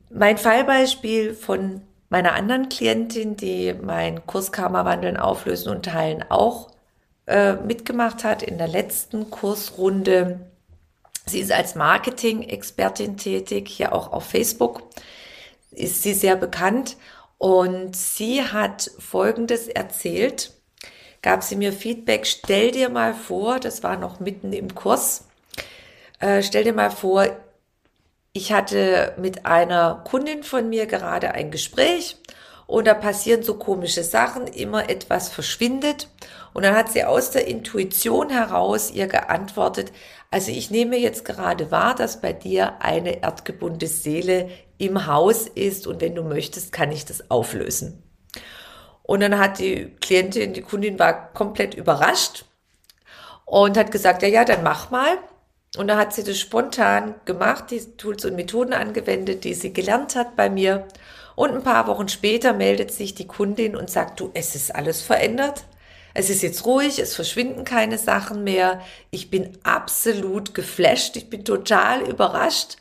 Mein 0.09 0.39
Fallbeispiel 0.39 1.35
von 1.35 1.83
meiner 2.09 2.33
anderen 2.33 2.71
Klientin, 2.71 3.37
die 3.37 3.75
mein 3.75 4.27
Kurs 4.27 4.53
Karma 4.53 4.87
Wandeln, 4.87 5.19
Auflösen 5.19 5.69
und 5.69 5.85
Teilen 5.85 6.25
auch 6.31 6.71
äh, 7.27 7.57
mitgemacht 7.57 8.25
hat 8.25 8.43
in 8.43 8.57
der 8.57 8.69
letzten 8.69 9.29
Kursrunde. 9.29 10.41
Sie 11.27 11.41
ist 11.41 11.53
als 11.53 11.75
Marketing-Expertin 11.75 13.19
tätig, 13.19 13.69
hier 13.69 13.93
auch 13.93 14.15
auf 14.15 14.25
Facebook. 14.25 14.83
Ist 15.73 16.03
sie 16.03 16.15
sehr 16.15 16.37
bekannt 16.37 16.97
und 17.39 17.95
sie 17.97 18.43
hat 18.43 18.91
Folgendes 18.99 19.69
erzählt, 19.69 20.53
gab 21.23 21.43
sie 21.43 21.57
mir 21.57 21.73
Feedback, 21.73 22.27
stell 22.27 22.71
dir 22.71 22.89
mal 22.89 23.15
vor, 23.15 23.61
das 23.61 23.83
war 23.83 23.97
noch 23.97 24.21
mitten 24.21 24.53
im 24.53 24.75
Kurs, 24.75 25.25
äh, 26.21 26.43
stell 26.43 26.65
dir 26.65 26.73
mal 26.73 26.91
vor, 26.91 27.27
ich 28.33 28.53
hatte 28.53 29.15
mit 29.19 29.47
einer 29.47 30.03
Kundin 30.09 30.43
von 30.43 30.69
mir 30.69 30.87
gerade 30.87 31.33
ein 31.33 31.51
Gespräch 31.51 32.17
und 32.67 32.87
da 32.87 32.95
passieren 32.95 33.43
so 33.43 33.55
komische 33.55 34.03
Sachen, 34.03 34.47
immer 34.47 34.91
etwas 34.91 35.29
verschwindet. 35.29 36.09
Und 36.53 36.65
dann 36.65 36.75
hat 36.75 36.91
sie 36.91 37.05
aus 37.05 37.31
der 37.31 37.47
Intuition 37.47 38.31
heraus 38.31 38.91
ihr 38.91 39.07
geantwortet, 39.07 39.93
also 40.31 40.51
ich 40.51 40.71
nehme 40.71 40.97
jetzt 40.97 41.25
gerade 41.25 41.71
wahr, 41.71 41.95
dass 41.95 42.21
bei 42.21 42.33
dir 42.33 42.83
eine 42.83 43.23
erdgebundene 43.23 43.89
Seele 43.89 44.51
im 44.79 45.07
Haus 45.07 45.47
ist 45.47 45.87
und 45.87 46.01
wenn 46.01 46.15
du 46.15 46.23
möchtest, 46.23 46.73
kann 46.73 46.93
ich 46.93 47.05
das 47.05 47.31
auflösen. 47.31 48.03
Und 49.03 49.21
dann 49.21 49.39
hat 49.39 49.59
die 49.59 49.95
Klientin, 50.01 50.53
die 50.53 50.63
Kundin 50.63 50.99
war 50.99 51.33
komplett 51.33 51.75
überrascht 51.75 52.45
und 53.45 53.77
hat 53.77 53.93
gesagt, 53.93 54.23
ja, 54.23 54.29
ja, 54.29 54.45
dann 54.45 54.63
mach 54.63 54.91
mal. 54.91 55.19
Und 55.77 55.89
dann 55.89 55.99
hat 55.99 56.15
sie 56.15 56.25
das 56.25 56.39
spontan 56.39 57.15
gemacht, 57.25 57.71
die 57.71 57.81
Tools 57.97 58.25
und 58.25 58.35
Methoden 58.35 58.73
angewendet, 58.73 59.45
die 59.45 59.55
sie 59.55 59.73
gelernt 59.73 60.17
hat 60.17 60.35
bei 60.35 60.51
mir. 60.51 60.87
Und 61.37 61.51
ein 61.53 61.63
paar 61.63 61.87
Wochen 61.87 62.09
später 62.09 62.53
meldet 62.53 62.93
sich 62.93 63.15
die 63.15 63.27
Kundin 63.27 63.77
und 63.77 63.91
sagt, 63.91 64.21
du, 64.21 64.31
es 64.35 64.55
ist 64.55 64.75
alles 64.75 65.03
verändert. 65.03 65.65
Es 66.15 66.31
ist 66.31 66.43
jetzt 66.43 66.65
ruhig, 66.65 66.99
es 66.99 67.15
verschwinden 67.15 67.65
keine 67.65 67.99
Sachen 67.99 68.43
mehr. 68.43 68.81
Ich 69.11 69.31
bin 69.31 69.59
absolut 69.63 70.55
geflasht, 70.55 71.15
ich 71.17 71.29
bin 71.29 71.45
total 71.45 72.01
überrascht. 72.01 72.79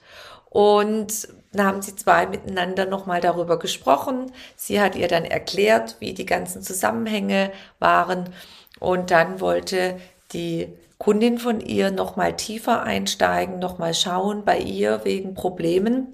Und 0.49 1.27
dann 1.55 1.65
haben 1.65 1.81
sie 1.81 1.95
zwei 1.95 2.25
miteinander 2.25 2.85
nochmal 2.85 3.21
darüber 3.21 3.59
gesprochen. 3.59 4.31
Sie 4.55 4.79
hat 4.81 4.95
ihr 4.95 5.07
dann 5.07 5.25
erklärt, 5.25 5.97
wie 5.99 6.13
die 6.13 6.25
ganzen 6.25 6.61
Zusammenhänge 6.61 7.51
waren. 7.79 8.29
Und 8.79 9.11
dann 9.11 9.39
wollte 9.39 9.97
die 10.33 10.69
Kundin 10.97 11.37
von 11.37 11.59
ihr 11.61 11.91
nochmal 11.91 12.35
tiefer 12.35 12.83
einsteigen, 12.83 13.59
nochmal 13.59 13.93
schauen 13.93 14.45
bei 14.45 14.57
ihr 14.59 15.01
wegen 15.03 15.33
Problemen. 15.33 16.13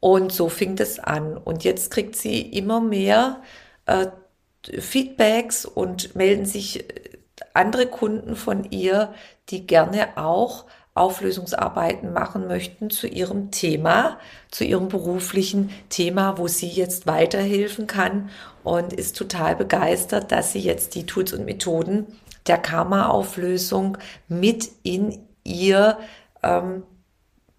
Und 0.00 0.32
so 0.32 0.48
fing 0.48 0.76
es 0.78 0.98
an. 0.98 1.36
Und 1.36 1.64
jetzt 1.64 1.90
kriegt 1.90 2.16
sie 2.16 2.40
immer 2.40 2.80
mehr 2.80 3.42
äh, 3.86 4.06
Feedbacks 4.78 5.64
und 5.64 6.14
melden 6.16 6.46
sich 6.46 6.84
andere 7.54 7.86
Kunden 7.86 8.36
von 8.36 8.64
ihr, 8.70 9.14
die 9.48 9.66
gerne 9.66 10.16
auch 10.16 10.66
Auflösungsarbeiten 10.96 12.12
machen 12.12 12.46
möchten 12.46 12.90
zu 12.90 13.06
ihrem 13.06 13.50
Thema, 13.50 14.18
zu 14.50 14.64
ihrem 14.64 14.88
beruflichen 14.88 15.70
Thema, 15.90 16.38
wo 16.38 16.48
sie 16.48 16.68
jetzt 16.68 17.06
weiterhelfen 17.06 17.86
kann 17.86 18.30
und 18.64 18.92
ist 18.92 19.16
total 19.16 19.56
begeistert, 19.56 20.32
dass 20.32 20.52
sie 20.52 20.60
jetzt 20.60 20.94
die 20.94 21.06
Tools 21.06 21.32
und 21.32 21.44
Methoden 21.44 22.06
der 22.46 22.58
Karma-Auflösung 22.58 23.98
mit 24.28 24.70
in 24.82 25.18
ihr 25.44 25.98
ähm, 26.42 26.82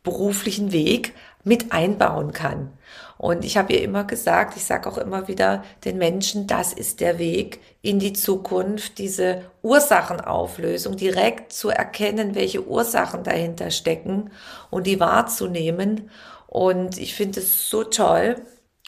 beruflichen 0.04 0.72
Weg 0.72 1.14
mit 1.44 1.72
einbauen 1.72 2.32
kann. 2.32 2.72
Und 3.18 3.44
ich 3.44 3.58
habe 3.58 3.74
ihr 3.74 3.82
immer 3.82 4.04
gesagt, 4.04 4.58
ich 4.58 4.66
sage 4.66 4.88
auch 4.90 4.98
immer 4.98 5.28
wieder 5.28 5.64
den 5.86 5.98
Menschen, 5.98 6.46
das 6.48 6.74
ist 6.74 7.00
der 7.00 7.18
Weg 7.18 7.60
in 7.82 8.00
die 8.00 8.14
Zukunft, 8.14 9.00
diese 9.00 9.44
Ursachenauflösung, 9.64 10.98
direkt 10.98 11.52
zu 11.52 11.70
erkennen, 11.70 12.36
welche 12.36 12.68
Ursachen 12.68 13.24
dahinter 13.24 13.72
stecken 13.72 14.32
und 14.70 14.86
die 14.88 15.00
wahrzunehmen. 15.00 16.10
Und 16.48 16.98
ich 16.98 17.16
finde 17.16 17.40
es 17.40 17.70
so 17.70 17.84
toll 17.84 18.36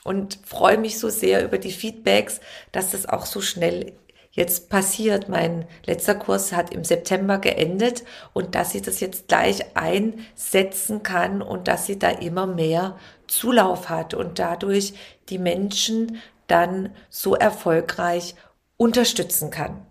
und 0.04 0.40
freue 0.46 0.78
mich 0.78 1.00
so 1.00 1.10
sehr 1.10 1.44
über 1.44 1.58
die 1.58 1.72
Feedbacks, 1.72 2.40
dass 2.72 2.92
das 2.92 3.08
auch 3.08 3.26
so 3.26 3.42
schnell 3.42 3.94
jetzt 4.32 4.70
passiert. 4.70 5.28
Mein 5.28 5.68
letzter 5.86 6.16
Kurs 6.16 6.54
hat 6.54 6.74
im 6.74 6.84
September 6.84 7.40
geendet 7.40 8.04
und 8.34 8.56
dass 8.56 8.72
sie 8.72 8.82
das 8.82 9.00
jetzt 9.00 9.28
gleich 9.28 9.76
einsetzen 9.76 11.04
kann 11.04 11.42
und 11.42 11.68
dass 11.68 11.86
sie 11.86 12.00
da 12.00 12.10
immer 12.10 12.48
mehr 12.48 12.98
Zulauf 13.30 13.90
hat 13.90 14.14
und 14.14 14.40
dadurch 14.40 14.94
die 15.30 15.40
Menschen 15.40 16.22
dann 16.48 16.96
so 17.10 17.36
erfolgreich 17.36 18.36
unterstützen 18.78 19.52
kann. 19.52 19.86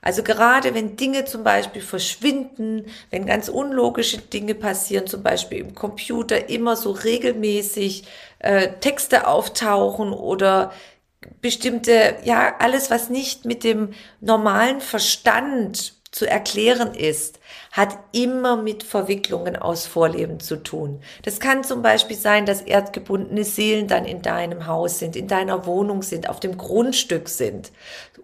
Also 0.00 0.24
gerade 0.24 0.74
wenn 0.74 0.96
Dinge 0.96 1.26
zum 1.26 1.44
Beispiel 1.44 1.80
verschwinden, 1.80 2.86
wenn 3.10 3.24
ganz 3.24 3.48
unlogische 3.48 4.18
Dinge 4.18 4.56
passieren, 4.56 5.06
zum 5.06 5.22
Beispiel 5.22 5.58
im 5.58 5.76
Computer 5.76 6.48
immer 6.48 6.74
so 6.74 6.90
regelmäßig 6.90 8.04
äh, 8.40 8.72
Texte 8.80 9.28
auftauchen 9.28 10.12
oder 10.12 10.72
bestimmte, 11.40 12.16
ja, 12.24 12.56
alles, 12.58 12.90
was 12.90 13.10
nicht 13.10 13.44
mit 13.44 13.62
dem 13.62 13.90
normalen 14.20 14.80
Verstand 14.80 15.94
zu 16.12 16.28
erklären 16.28 16.94
ist, 16.94 17.40
hat 17.72 17.98
immer 18.12 18.56
mit 18.56 18.82
Verwicklungen 18.82 19.56
aus 19.56 19.86
Vorleben 19.86 20.40
zu 20.40 20.62
tun. 20.62 21.00
Das 21.22 21.40
kann 21.40 21.64
zum 21.64 21.80
Beispiel 21.80 22.16
sein, 22.16 22.44
dass 22.44 22.60
erdgebundene 22.60 23.44
Seelen 23.44 23.88
dann 23.88 24.04
in 24.04 24.20
deinem 24.20 24.66
Haus 24.66 24.98
sind, 24.98 25.16
in 25.16 25.26
deiner 25.26 25.64
Wohnung 25.64 26.02
sind, 26.02 26.28
auf 26.28 26.38
dem 26.38 26.58
Grundstück 26.58 27.30
sind 27.30 27.72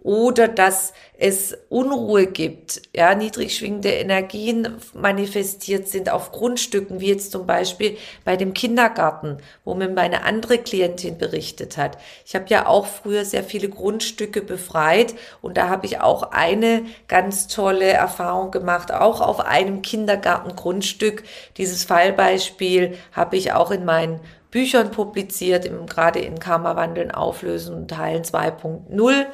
oder 0.09 0.49
dass 0.49 0.94
es 1.18 1.55
Unruhe 1.68 2.27
gibt, 2.27 2.81
ja, 2.97 3.14
niedrig 3.14 3.55
schwingende 3.55 3.90
Energien 3.90 4.79
manifestiert 4.94 5.87
sind 5.87 6.09
auf 6.09 6.33
Grundstücken, 6.33 6.99
wie 7.01 7.09
jetzt 7.09 7.31
zum 7.31 7.47
Beispiel 7.47 7.99
bei 8.25 8.38
dem 8.38 8.55
Kindergarten, 8.55 9.37
wo 9.66 9.75
mir 9.75 9.90
meine 9.90 10.25
andere 10.25 10.57
Klientin 10.57 11.18
berichtet 11.18 11.77
hat. 11.77 11.99
Ich 12.25 12.35
habe 12.35 12.47
ja 12.49 12.66
auch 12.66 12.87
früher 12.87 13.27
sehr 13.27 13.44
viele 13.44 13.68
Grundstücke 13.68 14.40
befreit 14.40 15.14
und 15.42 15.59
da 15.59 15.68
habe 15.68 15.85
ich 15.85 16.01
auch 16.01 16.31
eine 16.33 16.87
ganz 17.07 17.47
tolle 17.47 17.88
Erfahrung 17.88 18.51
gemacht, 18.51 18.90
auch 18.90 19.21
auf 19.21 19.40
einem 19.40 19.83
Kindergartengrundstück. 19.83 21.23
Dieses 21.59 21.85
Fallbeispiel 21.85 22.97
habe 23.12 23.37
ich 23.37 23.53
auch 23.53 23.71
in 23.71 23.85
meinen 23.85 24.21
Büchern 24.51 24.90
publiziert, 24.90 25.66
im, 25.66 25.87
gerade 25.87 26.21
in 26.21 26.38
Karma 26.38 26.75
Wandeln, 26.75 27.11
Auflösen 27.11 27.75
und 27.75 27.88
Teilen 27.88 28.23
2.0. 28.23 29.27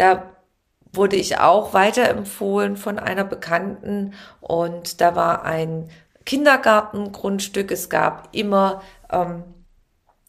Da 0.00 0.22
wurde 0.94 1.16
ich 1.16 1.40
auch 1.40 1.74
weiterempfohlen 1.74 2.78
von 2.78 2.98
einer 2.98 3.22
Bekannten 3.22 4.14
und 4.40 5.02
da 5.02 5.14
war 5.14 5.44
ein 5.44 5.90
Kindergartengrundstück. 6.24 7.70
Es 7.70 7.90
gab 7.90 8.30
immer 8.32 8.80
ähm, 9.12 9.44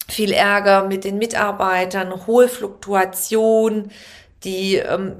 viel 0.09 0.33
Ärger 0.33 0.83
mit 0.83 1.05
den 1.05 1.19
Mitarbeitern, 1.19 2.27
hohe 2.27 2.49
Fluktuation, 2.49 3.91
die 4.43 4.75
ähm, 4.75 5.15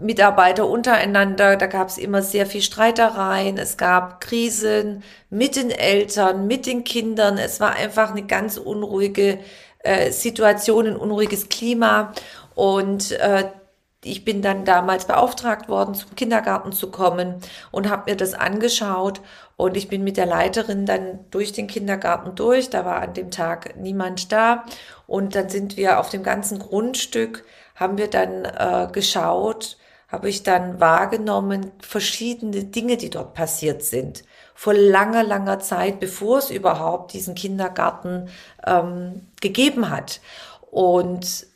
Mitarbeiter 0.00 0.66
untereinander, 0.66 1.54
da 1.56 1.68
gab 1.68 1.86
es 1.86 1.96
immer 1.96 2.22
sehr 2.22 2.44
viel 2.44 2.62
Streitereien, 2.62 3.56
es 3.56 3.76
gab 3.76 4.20
Krisen 4.20 5.04
mit 5.30 5.54
den 5.54 5.70
Eltern, 5.70 6.48
mit 6.48 6.66
den 6.66 6.82
Kindern, 6.82 7.38
es 7.38 7.60
war 7.60 7.76
einfach 7.76 8.10
eine 8.10 8.24
ganz 8.24 8.56
unruhige 8.56 9.38
äh, 9.78 10.10
Situation, 10.10 10.88
ein 10.88 10.96
unruhiges 10.96 11.48
Klima. 11.48 12.12
Und 12.54 13.12
äh, 13.12 13.44
ich 14.06 14.24
bin 14.24 14.40
dann 14.40 14.64
damals 14.64 15.06
beauftragt 15.06 15.68
worden, 15.68 15.94
zum 15.94 16.14
Kindergarten 16.14 16.72
zu 16.72 16.90
kommen 16.90 17.36
und 17.70 17.90
habe 17.90 18.10
mir 18.10 18.16
das 18.16 18.34
angeschaut 18.34 19.20
und 19.56 19.76
ich 19.76 19.88
bin 19.88 20.04
mit 20.04 20.16
der 20.16 20.26
Leiterin 20.26 20.86
dann 20.86 21.20
durch 21.30 21.52
den 21.52 21.66
Kindergarten 21.66 22.34
durch. 22.34 22.70
Da 22.70 22.84
war 22.84 23.02
an 23.02 23.14
dem 23.14 23.30
Tag 23.30 23.76
niemand 23.76 24.30
da 24.32 24.64
und 25.06 25.34
dann 25.34 25.48
sind 25.48 25.76
wir 25.76 25.98
auf 25.98 26.10
dem 26.10 26.22
ganzen 26.22 26.58
Grundstück, 26.58 27.44
haben 27.74 27.98
wir 27.98 28.08
dann 28.08 28.44
äh, 28.44 28.88
geschaut, 28.92 29.76
habe 30.08 30.28
ich 30.28 30.44
dann 30.44 30.80
wahrgenommen, 30.80 31.72
verschiedene 31.80 32.64
Dinge, 32.64 32.96
die 32.96 33.10
dort 33.10 33.34
passiert 33.34 33.82
sind. 33.82 34.22
Vor 34.54 34.72
langer, 34.72 35.24
langer 35.24 35.58
Zeit, 35.58 36.00
bevor 36.00 36.38
es 36.38 36.50
überhaupt 36.50 37.12
diesen 37.12 37.34
Kindergarten 37.34 38.28
ähm, 38.64 39.26
gegeben 39.40 39.90
hat. 39.90 40.20
Und 40.70 41.46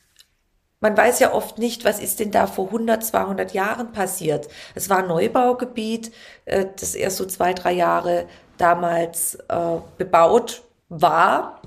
man 0.81 0.97
weiß 0.97 1.21
ja 1.21 1.33
oft 1.35 1.59
nicht, 1.59 1.85
was 1.85 2.01
ist 2.01 2.21
denn 2.21 2.31
da 2.31 2.47
vor 2.47 2.66
100, 2.66 3.05
200 3.05 3.53
Jahren 3.53 3.93
passiert. 3.93 4.49
Es 4.75 4.88
war 4.88 4.99
ein 4.99 5.09
Neubaugebiet, 5.09 6.12
äh, 6.47 6.66
das 6.79 6.95
erst 6.95 7.19
so 7.19 7.27
zwei, 7.27 7.53
drei 7.53 7.73
Jahre 7.73 8.27
damals 8.59 9.37
äh, 9.49 9.77
bebaut 9.99 10.62
war. 10.88 11.61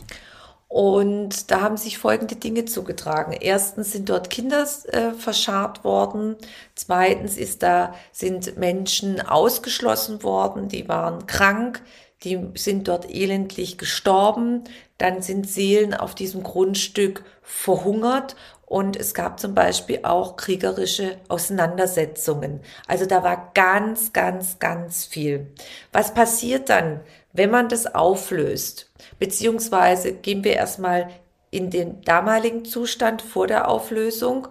Und 0.68 1.52
da 1.52 1.62
haben 1.62 1.78
sich 1.78 2.00
folgende 2.00 2.36
Dinge 2.36 2.66
zugetragen. 2.66 3.34
Erstens 3.34 3.92
sind 3.92 4.10
dort 4.10 4.32
Kinder 4.32 4.68
äh, 4.88 5.12
verscharrt 5.12 5.84
worden. 5.84 6.36
Zweitens 6.74 7.38
ist 7.38 7.62
da, 7.62 7.94
sind 8.12 8.58
Menschen 8.58 9.22
ausgeschlossen 9.22 10.24
worden, 10.24 10.70
die 10.70 10.90
waren 10.90 11.28
krank, 11.28 11.84
die 12.24 12.40
sind 12.56 12.88
dort 12.88 13.08
elendlich 13.14 13.78
gestorben. 13.78 14.64
Dann 14.98 15.22
sind 15.22 15.48
Seelen 15.48 15.94
auf 15.94 16.16
diesem 16.16 16.42
Grundstück 16.42 17.24
verhungert 17.44 18.36
und 18.74 18.96
es 18.96 19.14
gab 19.14 19.40
zum 19.40 19.54
Beispiel 19.54 20.00
auch 20.02 20.36
kriegerische 20.36 21.20
Auseinandersetzungen. 21.28 22.60
Also 22.88 23.06
da 23.06 23.22
war 23.22 23.52
ganz, 23.54 24.14
ganz, 24.14 24.58
ganz 24.58 25.06
viel. 25.06 25.54
Was 25.92 26.16
passiert 26.16 26.70
dann, 26.70 27.02
wenn 27.34 27.52
man 27.52 27.70
das 27.70 27.94
auflöst? 27.94 28.92
Beziehungsweise 29.20 30.14
gehen 30.14 30.44
wir 30.44 30.54
erstmal 30.54 31.12
in 31.52 31.70
den 31.70 32.02
damaligen 32.02 32.66
Zustand 32.66 33.22
vor 33.22 33.46
der 33.46 33.68
Auflösung. 33.68 34.48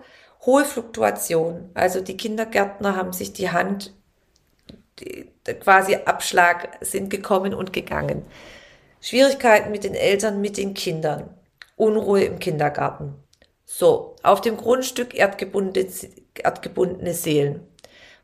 Hohe 0.47 0.65
Fluktuation. 0.67 1.71
Also 1.75 2.01
die 2.01 2.17
Kindergärtner 2.17 2.95
haben 2.95 3.13
sich 3.13 3.33
die 3.33 3.51
Hand 3.51 3.93
quasi 5.59 5.97
Abschlag 5.97 6.79
sind 6.81 7.11
gekommen 7.11 7.55
und 7.55 7.73
gegangen. 7.73 8.25
Schwierigkeiten 9.01 9.73
mit 9.73 9.83
den 9.83 9.97
Eltern, 9.97 10.41
mit 10.41 10.59
den 10.59 10.75
Kindern. 10.75 11.29
Unruhe 11.75 12.23
im 12.23 12.39
Kindergarten. 12.39 13.17
So, 13.65 14.17
auf 14.23 14.41
dem 14.41 14.57
Grundstück 14.57 15.15
erdgebundene, 15.15 15.89
erdgebundene 16.35 17.15
Seelen. 17.15 17.67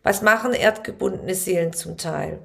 Was 0.03 0.23
machen 0.23 0.53
erdgebundene 0.53 1.35
Seelen 1.35 1.73
zum 1.73 1.97
Teil? 1.97 2.41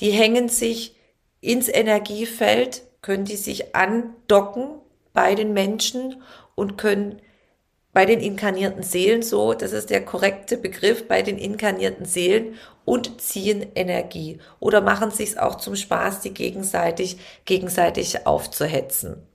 Die 0.00 0.10
hängen 0.10 0.48
sich 0.48 0.96
ins 1.40 1.68
Energiefeld, 1.68 2.82
können 3.02 3.24
die 3.24 3.36
sich 3.36 3.74
andocken 3.74 4.80
bei 5.12 5.34
den 5.34 5.52
Menschen 5.52 6.22
und 6.54 6.76
können 6.76 7.20
bei 7.92 8.04
den 8.04 8.20
inkarnierten 8.20 8.82
Seelen 8.82 9.22
so, 9.22 9.54
das 9.54 9.72
ist 9.72 9.90
der 9.90 10.04
korrekte 10.04 10.56
Begriff, 10.56 11.08
bei 11.08 11.22
den 11.22 11.38
inkarnierten 11.38 12.04
Seelen 12.04 12.54
und 12.84 13.20
ziehen 13.20 13.66
Energie 13.74 14.38
oder 14.60 14.80
machen 14.80 15.10
sich 15.10 15.38
auch 15.38 15.56
zum 15.56 15.74
Spaß, 15.74 16.20
die 16.20 16.34
gegenseitig, 16.34 17.18
gegenseitig 17.44 18.26
aufzuhetzen. 18.26 19.27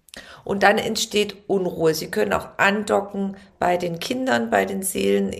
Und 0.43 0.63
dann 0.63 0.77
entsteht 0.77 1.47
Unruhe. 1.47 1.93
Sie 1.93 2.11
können 2.11 2.33
auch 2.33 2.49
andocken 2.57 3.37
bei 3.59 3.77
den 3.77 3.99
Kindern, 3.99 4.49
bei 4.49 4.65
den 4.65 4.83
Seelen, 4.83 5.31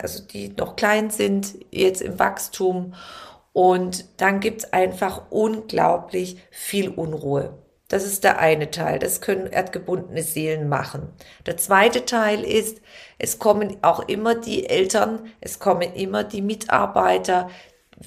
also 0.00 0.22
die 0.22 0.50
noch 0.50 0.76
klein 0.76 1.10
sind, 1.10 1.54
jetzt 1.70 2.02
im 2.02 2.18
Wachstum. 2.18 2.94
Und 3.52 4.20
dann 4.20 4.40
gibt's 4.40 4.72
einfach 4.72 5.30
unglaublich 5.30 6.38
viel 6.50 6.88
Unruhe. 6.88 7.58
Das 7.88 8.04
ist 8.04 8.22
der 8.22 8.38
eine 8.38 8.70
Teil. 8.70 9.00
Das 9.00 9.20
können 9.20 9.48
erdgebundene 9.48 10.22
Seelen 10.22 10.68
machen. 10.68 11.08
Der 11.46 11.56
zweite 11.56 12.04
Teil 12.04 12.44
ist, 12.44 12.80
es 13.18 13.40
kommen 13.40 13.78
auch 13.82 14.08
immer 14.08 14.36
die 14.36 14.68
Eltern, 14.68 15.26
es 15.40 15.58
kommen 15.58 15.92
immer 15.94 16.22
die 16.22 16.42
Mitarbeiter, 16.42 17.50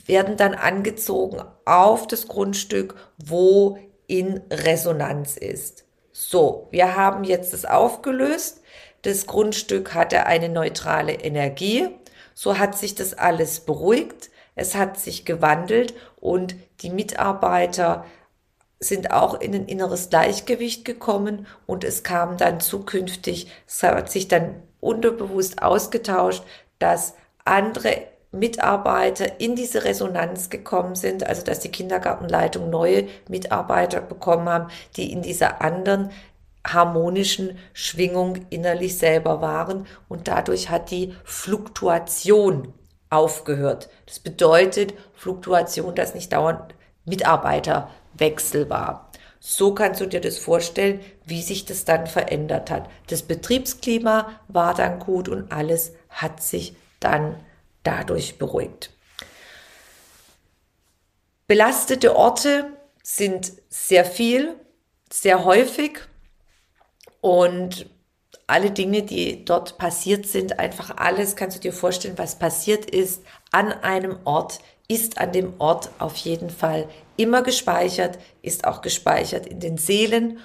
werden 0.06 0.38
dann 0.38 0.54
angezogen 0.54 1.42
auf 1.66 2.08
das 2.08 2.30
Grundstück, 2.30 2.96
wo 3.18 3.78
in 4.08 4.42
Resonanz 4.50 5.36
ist. 5.36 5.83
So, 6.14 6.68
wir 6.70 6.96
haben 6.96 7.24
jetzt 7.24 7.54
es 7.54 7.66
aufgelöst. 7.66 8.62
Das 9.02 9.26
Grundstück 9.26 9.96
hatte 9.96 10.28
eine 10.28 10.48
neutrale 10.48 11.14
Energie. 11.14 11.90
So 12.36 12.60
hat 12.60 12.78
sich 12.78 12.94
das 12.96 13.16
alles 13.16 13.62
beruhigt. 13.62 14.30
Es 14.56 14.76
hat 14.76 15.00
sich 15.00 15.26
gewandelt 15.26 15.96
und 16.18 16.56
die 16.82 16.92
Mitarbeiter 16.92 18.06
sind 18.80 19.12
auch 19.12 19.40
in 19.40 19.56
ein 19.56 19.66
inneres 19.66 20.10
Gleichgewicht 20.10 20.86
gekommen 20.86 21.48
und 21.66 21.84
es 21.84 22.04
kam 22.04 22.38
dann 22.38 22.60
zukünftig, 22.60 23.48
es 23.66 23.82
hat 23.82 24.12
sich 24.12 24.28
dann 24.28 24.62
unterbewusst 24.80 25.64
ausgetauscht, 25.64 26.44
dass 26.78 27.16
andere 27.46 28.08
Mitarbeiter 28.34 29.40
in 29.40 29.56
diese 29.56 29.86
Resonanz 29.86 30.50
gekommen 30.50 30.96
sind, 30.96 31.26
also 31.26 31.44
dass 31.44 31.60
die 31.60 31.72
Kindergartenleitung 31.72 32.70
neue 32.70 33.08
Mitarbeiter 33.30 34.02
bekommen 34.02 34.50
haben, 34.50 34.72
die 34.98 35.12
in 35.12 35.22
dieser 35.22 35.62
anderen 35.62 36.10
harmonischen 36.66 37.60
Schwingung 37.74 38.40
innerlich 38.50 38.98
selber 38.98 39.42
waren 39.42 39.86
und 40.10 40.28
dadurch 40.28 40.70
hat 40.70 40.90
die 40.90 41.14
Fluktuation 41.24 42.74
aufgehört. 43.12 43.90
Das 44.08 44.20
bedeutet 44.20 44.96
Fluktuation, 45.14 45.94
dass 45.94 46.16
nicht 46.16 46.34
dauernd 46.34 46.74
Mitarbeiterwechsel 47.06 48.68
war. 48.68 49.12
So 49.40 49.76
kannst 49.76 50.02
du 50.02 50.08
dir 50.08 50.22
das 50.22 50.40
vorstellen, 50.40 51.02
wie 51.26 51.44
sich 51.44 51.66
das 51.66 51.86
dann 51.86 52.08
verändert 52.08 52.72
hat. 52.72 52.90
Das 53.08 53.22
Betriebsklima 53.22 54.30
war 54.48 54.74
dann 54.74 54.98
gut 54.98 55.30
und 55.30 55.52
alles 55.52 55.94
hat 56.10 56.42
sich 56.42 56.76
dann 57.00 57.22
verändert 57.24 57.53
dadurch 57.84 58.38
beruhigt. 58.38 58.92
Belastete 61.48 62.16
Orte 62.16 62.72
sind 63.04 63.54
sehr 63.70 64.06
viel, 64.06 64.56
sehr 65.12 65.44
häufig 65.44 66.00
und 67.22 67.86
alle 68.48 68.72
Dinge, 68.72 69.04
die 69.04 69.46
dort 69.46 69.78
passiert 69.78 70.26
sind, 70.26 70.60
einfach 70.60 70.98
alles, 70.98 71.36
kannst 71.36 71.58
du 71.58 71.62
dir 71.62 71.74
vorstellen, 71.74 72.18
was 72.18 72.40
passiert 72.40 72.90
ist 72.90 73.24
an 73.52 73.72
einem 73.72 74.18
Ort, 74.26 74.60
ist 74.88 75.18
an 75.18 75.32
dem 75.32 75.54
Ort 75.60 75.90
auf 76.00 76.16
jeden 76.18 76.50
Fall 76.50 76.90
immer 77.18 77.42
gespeichert, 77.42 78.20
ist 78.42 78.66
auch 78.66 78.82
gespeichert 78.82 79.46
in 79.46 79.60
den 79.60 79.78
Seelen 79.78 80.40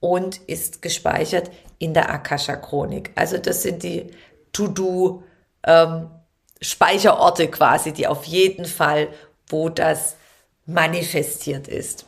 und 0.00 0.38
ist 0.48 0.82
gespeichert 0.82 1.50
in 1.78 1.94
der 1.94 2.10
Akasha-Chronik. 2.10 3.12
Also 3.14 3.38
das 3.38 3.62
sind 3.62 3.82
die 3.82 4.10
To-Do 4.52 5.22
ähm, 5.64 6.10
Speicherorte 6.62 7.48
quasi, 7.48 7.92
die 7.92 8.06
auf 8.06 8.24
jeden 8.24 8.64
Fall, 8.64 9.08
wo 9.48 9.68
das 9.68 10.16
manifestiert 10.64 11.68
ist. 11.68 12.06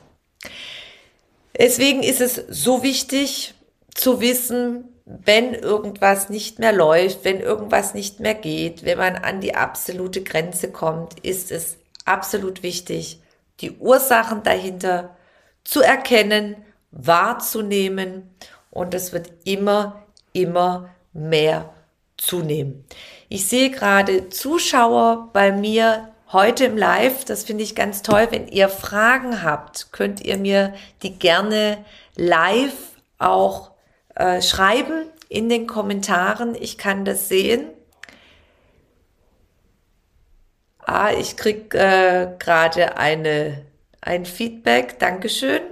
Deswegen 1.59 2.03
ist 2.03 2.21
es 2.21 2.37
so 2.49 2.83
wichtig 2.83 3.55
zu 3.95 4.21
wissen, 4.21 4.88
wenn 5.05 5.55
irgendwas 5.55 6.31
nicht 6.31 6.59
mehr 6.59 6.73
läuft, 6.73 7.25
wenn 7.25 7.40
irgendwas 7.40 7.95
nicht 7.95 8.21
mehr 8.21 8.35
geht, 8.35 8.85
wenn 8.85 8.99
man 8.99 9.17
an 9.17 9.40
die 9.40 9.55
absolute 9.55 10.23
Grenze 10.23 10.73
kommt, 10.73 11.21
ist 11.21 11.53
es 11.53 11.77
absolut 12.05 12.62
wichtig, 12.62 13.21
die 13.61 13.73
Ursachen 13.73 14.43
dahinter 14.43 15.17
zu 15.62 15.83
erkennen, 15.83 16.57
wahrzunehmen 16.90 18.35
und 18.71 18.95
es 18.95 19.12
wird 19.12 19.31
immer, 19.45 20.05
immer 20.33 20.90
mehr 21.12 21.75
zunehmen. 22.17 22.85
Ich 23.29 23.47
sehe 23.47 23.71
gerade 23.71 24.29
Zuschauer 24.29 25.31
bei 25.33 25.51
mir 25.53 26.13
heute 26.33 26.65
im 26.65 26.77
Live. 26.77 27.25
Das 27.25 27.45
finde 27.45 27.65
ich 27.65 27.75
ganz 27.75 28.03
toll. 28.03 28.29
Wenn 28.31 28.49
ihr 28.49 28.69
Fragen 28.69 29.43
habt, 29.43 29.93
könnt 29.93 30.21
ihr 30.21 30.37
mir 30.37 30.75
die 31.03 31.19
gerne 31.19 31.85
live 32.17 32.75
auch 33.19 33.71
äh, 34.15 34.43
schreiben 34.43 35.07
in 35.29 35.49
den 35.49 35.67
Kommentaren. 35.67 36.55
Ich 36.55 36.79
kann 36.79 37.05
das 37.05 37.29
sehen. 37.29 37.69
Ah, 40.79 41.13
ich 41.13 41.37
krieg 41.37 41.75
äh, 41.75 42.35
gerade 42.39 42.99
eine 42.99 43.65
ein 44.03 44.27
Feedback. 44.27 44.99
Dankeschön. 44.99 45.63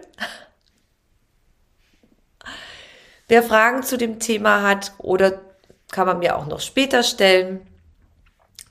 Wer 3.29 3.43
Fragen 3.43 3.83
zu 3.83 3.99
dem 3.99 4.21
Thema 4.21 4.63
hat 4.63 4.93
oder 4.99 5.52
kann 5.93 6.09
man 6.09 6.19
mir 6.19 6.37
auch 6.37 6.47
noch 6.47 6.59
später 6.59 7.05
stellen. 7.05 7.61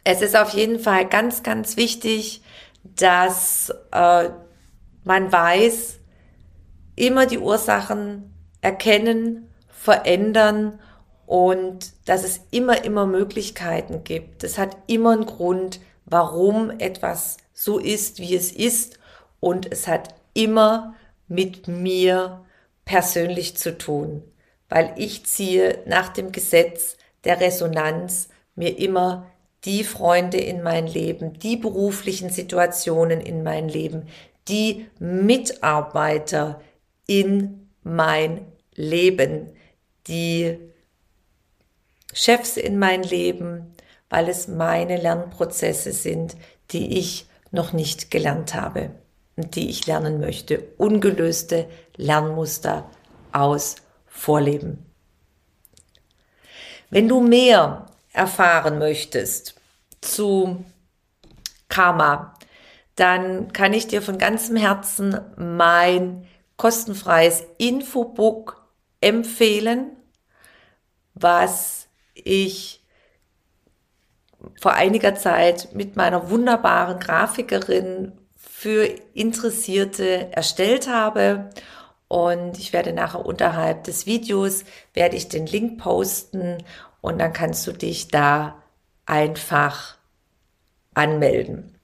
Es 0.03 0.21
ist 0.21 0.35
auf 0.35 0.49
jeden 0.49 0.79
Fall 0.79 1.07
ganz, 1.07 1.43
ganz 1.43 1.77
wichtig, 1.77 2.41
dass 2.83 3.73
äh, 3.91 4.29
man 5.05 5.31
weiß, 5.31 5.99
immer 6.95 7.25
die 7.27 7.39
Ursachen 7.39 8.33
erkennen, 8.61 9.47
verändern 9.69 10.79
und 11.25 11.93
dass 12.05 12.23
es 12.23 12.41
immer, 12.51 12.83
immer 12.83 13.05
Möglichkeiten 13.05 14.03
gibt. 14.03 14.43
Es 14.43 14.57
hat 14.57 14.75
immer 14.87 15.11
einen 15.11 15.25
Grund, 15.25 15.79
warum 16.05 16.71
etwas 16.71 17.37
so 17.53 17.77
ist, 17.79 18.19
wie 18.19 18.35
es 18.35 18.51
ist 18.51 18.99
und 19.39 19.71
es 19.71 19.87
hat 19.87 20.15
immer 20.33 20.95
mit 21.27 21.67
mir 21.67 22.43
persönlich 22.85 23.57
zu 23.57 23.77
tun, 23.77 24.23
weil 24.69 24.93
ich 24.97 25.25
ziehe 25.25 25.79
nach 25.85 26.09
dem 26.09 26.31
Gesetz 26.31 26.97
der 27.23 27.39
Resonanz 27.39 28.29
mir 28.55 28.77
immer 28.77 29.27
die 29.63 29.83
Freunde 29.83 30.37
in 30.37 30.63
mein 30.63 30.87
Leben, 30.87 31.37
die 31.39 31.55
beruflichen 31.55 32.29
Situationen 32.29 33.21
in 33.21 33.43
mein 33.43 33.69
Leben, 33.69 34.07
die 34.47 34.87
Mitarbeiter 34.99 36.61
in 37.05 37.69
mein 37.83 38.45
Leben, 38.73 39.51
die 40.07 40.57
Chefs 42.13 42.57
in 42.57 42.79
mein 42.79 43.03
Leben, 43.03 43.75
weil 44.09 44.27
es 44.27 44.47
meine 44.47 44.97
Lernprozesse 44.97 45.93
sind, 45.93 46.35
die 46.71 46.97
ich 46.97 47.27
noch 47.51 47.71
nicht 47.71 48.11
gelernt 48.11 48.55
habe 48.55 48.91
und 49.35 49.55
die 49.55 49.69
ich 49.69 49.87
lernen 49.87 50.19
möchte. 50.19 50.63
Ungelöste 50.77 51.67
Lernmuster 51.95 52.89
aus 53.31 53.77
Vorleben. 54.07 54.90
Wenn 56.91 57.07
du 57.07 57.21
mehr 57.21 57.85
erfahren 58.11 58.77
möchtest 58.77 59.55
zu 60.01 60.65
Karma, 61.69 62.35
dann 62.95 63.53
kann 63.53 63.73
ich 63.73 63.87
dir 63.87 64.01
von 64.01 64.17
ganzem 64.17 64.57
Herzen 64.57 65.19
mein 65.37 66.27
kostenfreies 66.57 67.45
Infobook 67.57 68.61
empfehlen, 68.99 69.95
was 71.13 71.87
ich 72.13 72.83
vor 74.59 74.73
einiger 74.73 75.15
Zeit 75.15 75.69
mit 75.73 75.95
meiner 75.95 76.29
wunderbaren 76.29 76.99
Grafikerin 76.99 78.11
für 78.37 78.83
Interessierte 79.13 80.29
erstellt 80.33 80.89
habe. 80.89 81.51
Und 82.11 82.59
ich 82.59 82.73
werde 82.73 82.91
nachher 82.91 83.25
unterhalb 83.25 83.85
des 83.85 84.05
Videos, 84.05 84.65
werde 84.93 85.15
ich 85.15 85.29
den 85.29 85.45
Link 85.45 85.79
posten 85.79 86.57
und 86.99 87.19
dann 87.19 87.31
kannst 87.31 87.65
du 87.65 87.71
dich 87.71 88.09
da 88.09 88.61
einfach 89.05 89.95
anmelden. 90.93 91.79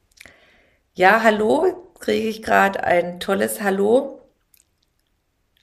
Ja, 0.96 1.24
hallo, 1.24 1.94
kriege 2.02 2.28
ich 2.28 2.44
gerade 2.44 2.84
ein 2.84 3.22
tolles 3.22 3.62
Hallo. 3.62 4.20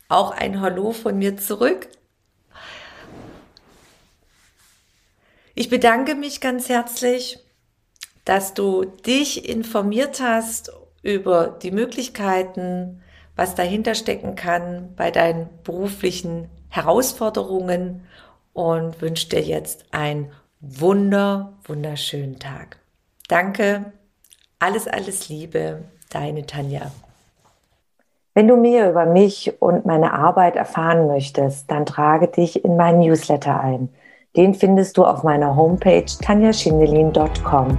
Auch 0.08 0.30
ein 0.30 0.62
Hallo 0.62 0.92
von 0.92 1.18
mir 1.18 1.36
zurück. 1.36 1.86
Ich 5.54 5.68
bedanke 5.68 6.14
mich 6.14 6.40
ganz 6.40 6.70
herzlich, 6.70 7.38
dass 8.24 8.54
du 8.54 8.86
dich 8.86 9.46
informiert 9.46 10.22
hast 10.22 10.72
über 11.02 11.48
die 11.48 11.70
Möglichkeiten, 11.70 13.02
was 13.36 13.54
dahinter 13.54 13.94
stecken 13.94 14.36
kann 14.36 14.94
bei 14.96 15.10
deinen 15.10 15.48
beruflichen 15.64 16.48
Herausforderungen 16.68 18.06
und 18.52 19.00
wünsche 19.00 19.28
dir 19.28 19.42
jetzt 19.42 19.86
einen 19.92 20.30
wunder, 20.60 21.52
wunderschönen 21.64 22.38
Tag. 22.38 22.78
Danke, 23.28 23.92
alles, 24.58 24.86
alles 24.86 25.28
Liebe, 25.28 25.84
deine 26.10 26.46
Tanja. 26.46 26.90
Wenn 28.34 28.48
du 28.48 28.56
mehr 28.56 28.90
über 28.90 29.06
mich 29.06 29.60
und 29.60 29.86
meine 29.86 30.12
Arbeit 30.12 30.56
erfahren 30.56 31.06
möchtest, 31.06 31.70
dann 31.70 31.86
trage 31.86 32.28
dich 32.28 32.64
in 32.64 32.76
meinen 32.76 33.00
Newsletter 33.00 33.60
ein. 33.60 33.90
Den 34.36 34.54
findest 34.54 34.96
du 34.96 35.04
auf 35.04 35.22
meiner 35.22 35.54
Homepage 35.54 36.06
tanjaschindelin.com. 36.20 37.78